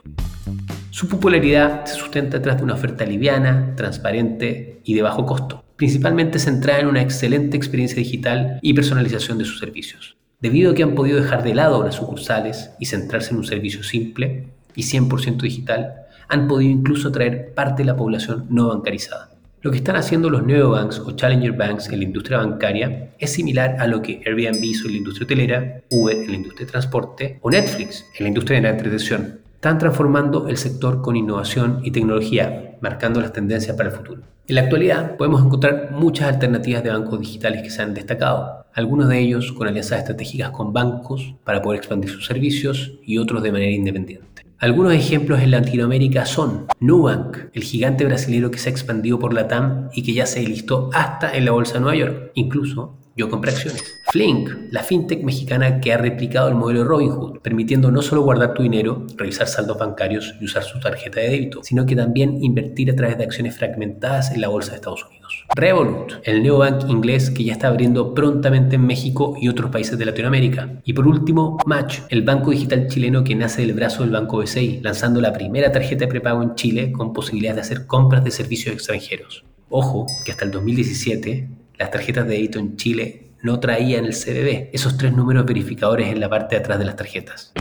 Su 0.89 1.09
popularidad 1.09 1.83
se 1.83 1.95
sustenta 1.95 2.37
detrás 2.37 2.55
de 2.55 2.63
una 2.63 2.75
oferta 2.75 3.05
liviana, 3.05 3.73
transparente 3.75 4.79
y 4.85 4.93
de 4.93 5.01
bajo 5.01 5.25
costo, 5.25 5.65
principalmente 5.75 6.39
centrada 6.39 6.79
en 6.79 6.87
una 6.87 7.01
excelente 7.01 7.57
experiencia 7.57 7.97
digital 7.97 8.59
y 8.61 8.73
personalización 8.73 9.37
de 9.37 9.43
sus 9.43 9.59
servicios. 9.59 10.15
Debido 10.39 10.71
a 10.71 10.75
que 10.75 10.83
han 10.83 10.95
podido 10.95 11.21
dejar 11.21 11.43
de 11.43 11.55
lado 11.55 11.83
las 11.83 11.95
sucursales 11.95 12.71
y 12.79 12.85
centrarse 12.85 13.31
en 13.31 13.39
un 13.39 13.43
servicio 13.43 13.83
simple 13.83 14.47
y 14.75 14.83
100% 14.83 15.41
digital, 15.41 16.05
han 16.29 16.47
podido 16.47 16.71
incluso 16.71 17.09
atraer 17.09 17.53
parte 17.53 17.83
de 17.83 17.87
la 17.87 17.95
población 17.95 18.45
no 18.49 18.69
bancarizada. 18.69 19.31
Lo 19.61 19.71
que 19.71 19.77
están 19.77 19.97
haciendo 19.97 20.29
los 20.29 20.45
neobanks 20.45 20.99
o 20.99 21.11
challenger 21.11 21.51
banks 21.51 21.89
en 21.89 21.99
la 21.99 22.05
industria 22.05 22.37
bancaria 22.37 23.11
es 23.19 23.33
similar 23.33 23.75
a 23.79 23.87
lo 23.87 24.01
que 24.01 24.21
Airbnb 24.25 24.63
hizo 24.63 24.87
en 24.87 24.93
la 24.93 24.97
industria 24.99 25.25
hotelera, 25.25 25.81
Uber 25.91 26.15
en 26.15 26.27
la 26.27 26.37
industria 26.37 26.65
de 26.65 26.71
transporte 26.71 27.39
o 27.41 27.51
Netflix 27.51 28.05
en 28.17 28.23
la 28.23 28.27
industria 28.29 28.57
de 28.57 28.63
la 28.63 28.69
entretención. 28.69 29.39
Están 29.55 29.77
transformando 29.77 30.47
el 30.47 30.55
sector 30.55 31.01
con 31.01 31.17
innovación 31.17 31.81
y 31.83 31.91
tecnología, 31.91 32.77
marcando 32.79 33.19
las 33.19 33.33
tendencias 33.33 33.75
para 33.75 33.89
el 33.89 33.95
futuro. 33.95 34.21
En 34.47 34.55
la 34.55 34.61
actualidad 34.61 35.17
podemos 35.17 35.45
encontrar 35.45 35.91
muchas 35.91 36.29
alternativas 36.29 36.81
de 36.81 36.91
bancos 36.91 37.19
digitales 37.19 37.61
que 37.61 37.69
se 37.69 37.81
han 37.81 37.93
destacado, 37.93 38.65
algunos 38.73 39.09
de 39.09 39.19
ellos 39.19 39.51
con 39.51 39.67
alianzas 39.67 39.99
estratégicas 39.99 40.51
con 40.51 40.71
bancos 40.71 41.35
para 41.43 41.61
poder 41.61 41.79
expandir 41.79 42.09
sus 42.09 42.25
servicios 42.25 42.93
y 43.05 43.17
otros 43.17 43.43
de 43.43 43.51
manera 43.51 43.71
independiente. 43.71 44.28
Algunos 44.61 44.91
ejemplos 44.91 45.39
en 45.39 45.51
Latinoamérica 45.51 46.25
son 46.25 46.67
Nubank, 46.81 47.37
el 47.53 47.63
gigante 47.63 48.03
brasileño 48.03 48.51
que 48.51 48.57
se 48.57 48.67
ha 48.67 48.71
expandido 48.73 49.17
por 49.17 49.33
la 49.33 49.47
TAM 49.47 49.87
y 49.93 50.03
que 50.03 50.13
ya 50.13 50.25
se 50.25 50.41
listó 50.43 50.89
hasta 50.93 51.33
en 51.33 51.45
la 51.45 51.51
bolsa 51.51 51.75
de 51.75 51.79
Nueva 51.79 51.95
York. 51.95 52.31
Incluso 52.33 52.97
yo 53.15 53.29
compré 53.29 53.51
acciones. 53.51 53.81
Flink, 54.11 54.49
la 54.71 54.83
fintech 54.83 55.23
mexicana 55.23 55.79
que 55.79 55.93
ha 55.93 55.97
replicado 55.97 56.49
el 56.49 56.55
modelo 56.55 56.79
de 56.79 56.89
Robinhood, 56.89 57.39
permitiendo 57.39 57.89
no 57.89 58.01
solo 58.01 58.21
guardar 58.21 58.53
tu 58.53 58.61
dinero, 58.61 59.07
revisar 59.15 59.47
saldos 59.47 59.77
bancarios 59.77 60.35
y 60.41 60.43
usar 60.43 60.63
su 60.63 60.77
tarjeta 60.81 61.21
de 61.21 61.29
débito, 61.29 61.63
sino 61.63 61.85
que 61.85 61.95
también 61.95 62.43
invertir 62.43 62.91
a 62.91 62.95
través 62.97 63.17
de 63.17 63.23
acciones 63.23 63.55
fragmentadas 63.57 64.31
en 64.31 64.41
la 64.41 64.49
bolsa 64.49 64.71
de 64.71 64.75
Estados 64.75 65.05
Unidos. 65.05 65.18
Revolut, 65.55 66.13
el 66.23 66.43
neobank 66.43 66.89
inglés 66.89 67.31
que 67.31 67.43
ya 67.43 67.53
está 67.53 67.69
abriendo 67.69 68.13
prontamente 68.13 68.75
en 68.75 68.85
México 68.85 69.35
y 69.41 69.49
otros 69.49 69.71
países 69.71 69.97
de 69.97 70.05
Latinoamérica. 70.05 70.79
Y 70.83 70.93
por 70.93 71.07
último, 71.07 71.57
Match, 71.65 71.99
el 72.09 72.21
banco 72.21 72.51
digital 72.51 72.87
chileno 72.87 73.23
que 73.23 73.35
nace 73.35 73.63
del 73.63 73.73
brazo 73.73 74.03
del 74.03 74.11
Banco 74.11 74.37
BCI, 74.37 74.81
lanzando 74.83 75.19
la 75.19 75.33
primera 75.33 75.71
tarjeta 75.71 76.05
de 76.05 76.11
prepago 76.11 76.43
en 76.43 76.55
Chile 76.55 76.91
con 76.91 77.13
posibilidad 77.13 77.55
de 77.55 77.61
hacer 77.61 77.87
compras 77.87 78.23
de 78.23 78.31
servicios 78.31 78.75
extranjeros. 78.75 79.43
Ojo, 79.69 80.05
que 80.23 80.31
hasta 80.31 80.45
el 80.45 80.51
2017 80.51 81.49
las 81.77 81.91
tarjetas 81.91 82.27
de 82.27 82.35
débito 82.35 82.59
en 82.59 82.77
Chile 82.77 83.31
no 83.41 83.59
traían 83.59 84.05
el 84.05 84.13
CBB, 84.13 84.69
esos 84.71 84.97
tres 84.97 85.13
números 85.13 85.45
verificadores 85.45 86.09
en 86.09 86.19
la 86.19 86.29
parte 86.29 86.55
de 86.55 86.61
atrás 86.61 86.77
de 86.77 86.85
las 86.85 86.95
tarjetas. 86.95 87.53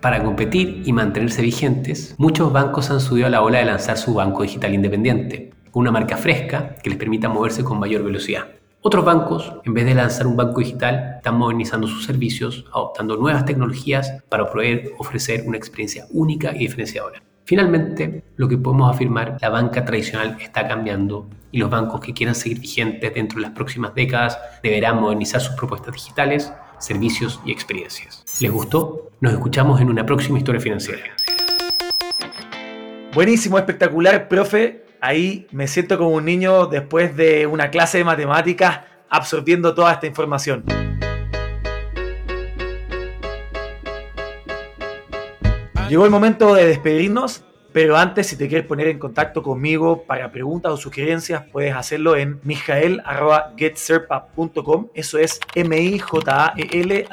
Para 0.00 0.22
competir 0.22 0.82
y 0.84 0.92
mantenerse 0.92 1.42
vigentes, 1.42 2.14
muchos 2.16 2.52
bancos 2.52 2.90
han 2.90 3.00
subido 3.00 3.26
a 3.26 3.30
la 3.30 3.42
ola 3.42 3.58
de 3.58 3.64
lanzar 3.64 3.98
su 3.98 4.14
banco 4.14 4.42
digital 4.42 4.72
independiente, 4.72 5.50
una 5.76 5.90
marca 5.90 6.16
fresca 6.16 6.74
que 6.82 6.88
les 6.88 6.98
permita 6.98 7.28
moverse 7.28 7.62
con 7.62 7.78
mayor 7.78 8.02
velocidad. 8.02 8.46
Otros 8.80 9.04
bancos, 9.04 9.52
en 9.64 9.74
vez 9.74 9.84
de 9.84 9.94
lanzar 9.94 10.26
un 10.26 10.34
banco 10.34 10.60
digital, 10.60 11.16
están 11.18 11.36
modernizando 11.36 11.86
sus 11.86 12.06
servicios, 12.06 12.64
adoptando 12.72 13.18
nuevas 13.18 13.44
tecnologías 13.44 14.22
para 14.30 14.50
poder 14.50 14.92
ofrecer 14.96 15.44
una 15.46 15.58
experiencia 15.58 16.06
única 16.12 16.54
y 16.54 16.60
diferenciadora. 16.60 17.22
Finalmente, 17.44 18.24
lo 18.36 18.48
que 18.48 18.56
podemos 18.56 18.90
afirmar, 18.90 19.36
la 19.42 19.50
banca 19.50 19.84
tradicional 19.84 20.38
está 20.40 20.66
cambiando 20.66 21.28
y 21.52 21.58
los 21.58 21.68
bancos 21.68 22.00
que 22.00 22.14
quieran 22.14 22.34
seguir 22.34 22.58
vigentes 22.58 23.12
dentro 23.12 23.36
de 23.36 23.42
las 23.42 23.52
próximas 23.52 23.94
décadas 23.94 24.38
deberán 24.62 24.98
modernizar 24.98 25.42
sus 25.42 25.56
propuestas 25.56 25.92
digitales, 25.92 26.50
servicios 26.78 27.38
y 27.44 27.52
experiencias. 27.52 28.24
¿Les 28.40 28.50
gustó? 28.50 29.10
Nos 29.20 29.34
escuchamos 29.34 29.78
en 29.82 29.90
una 29.90 30.06
próxima 30.06 30.38
historia 30.38 30.60
financiera. 30.60 31.02
Buenísimo, 33.12 33.58
espectacular, 33.58 34.26
profe. 34.26 34.85
Ahí 35.06 35.46
me 35.52 35.68
siento 35.68 35.96
como 35.98 36.10
un 36.10 36.24
niño 36.24 36.66
después 36.66 37.16
de 37.16 37.46
una 37.46 37.70
clase 37.70 37.98
de 37.98 38.04
matemáticas 38.04 38.80
absorbiendo 39.08 39.72
toda 39.72 39.92
esta 39.92 40.08
información. 40.08 40.64
Llegó 45.88 46.06
el 46.06 46.10
momento 46.10 46.56
de 46.56 46.66
despedirnos, 46.66 47.44
pero 47.72 47.96
antes, 47.96 48.26
si 48.26 48.36
te 48.36 48.48
quieres 48.48 48.66
poner 48.66 48.88
en 48.88 48.98
contacto 48.98 49.44
conmigo 49.44 50.02
para 50.02 50.32
preguntas 50.32 50.72
o 50.72 50.76
sugerencias, 50.76 51.44
puedes 51.52 51.76
hacerlo 51.76 52.16
en 52.16 52.40
mijael.getserpa.com. 52.42 54.88
Eso 54.92 55.18
es 55.18 55.38
M-I-J-A-E-L 55.54 57.06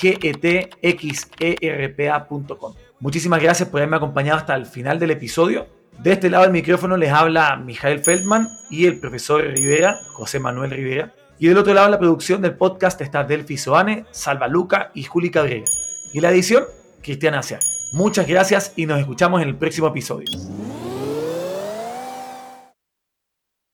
G-E-T-X-E-R-P-A.com. 0.00 2.74
Muchísimas 3.00 3.42
gracias 3.42 3.68
por 3.68 3.80
haberme 3.80 3.98
acompañado 3.98 4.38
hasta 4.38 4.54
el 4.54 4.64
final 4.64 4.98
del 4.98 5.10
episodio. 5.10 5.81
De 5.98 6.12
este 6.12 6.30
lado 6.30 6.44
del 6.44 6.52
micrófono 6.52 6.96
les 6.96 7.10
habla 7.12 7.56
Mijael 7.56 8.00
Feldman 8.00 8.48
y 8.70 8.86
el 8.86 8.98
profesor 8.98 9.42
Rivera, 9.42 10.00
José 10.12 10.40
Manuel 10.40 10.70
Rivera. 10.70 11.14
Y 11.38 11.48
del 11.48 11.58
otro 11.58 11.74
lado 11.74 11.88
la 11.90 11.98
producción 11.98 12.42
del 12.42 12.56
podcast 12.56 13.00
está 13.00 13.24
Delphi 13.24 13.56
Soane, 13.56 14.06
Salva 14.10 14.48
Luca 14.48 14.90
y 14.94 15.04
Juli 15.04 15.30
Cabrera. 15.30 15.64
Y 16.12 16.20
la 16.20 16.30
edición, 16.30 16.64
Cristiana 17.02 17.40
Aciar. 17.40 17.60
Muchas 17.92 18.26
gracias 18.26 18.72
y 18.76 18.86
nos 18.86 18.98
escuchamos 18.98 19.42
en 19.42 19.48
el 19.48 19.56
próximo 19.56 19.88
episodio. 19.88 20.26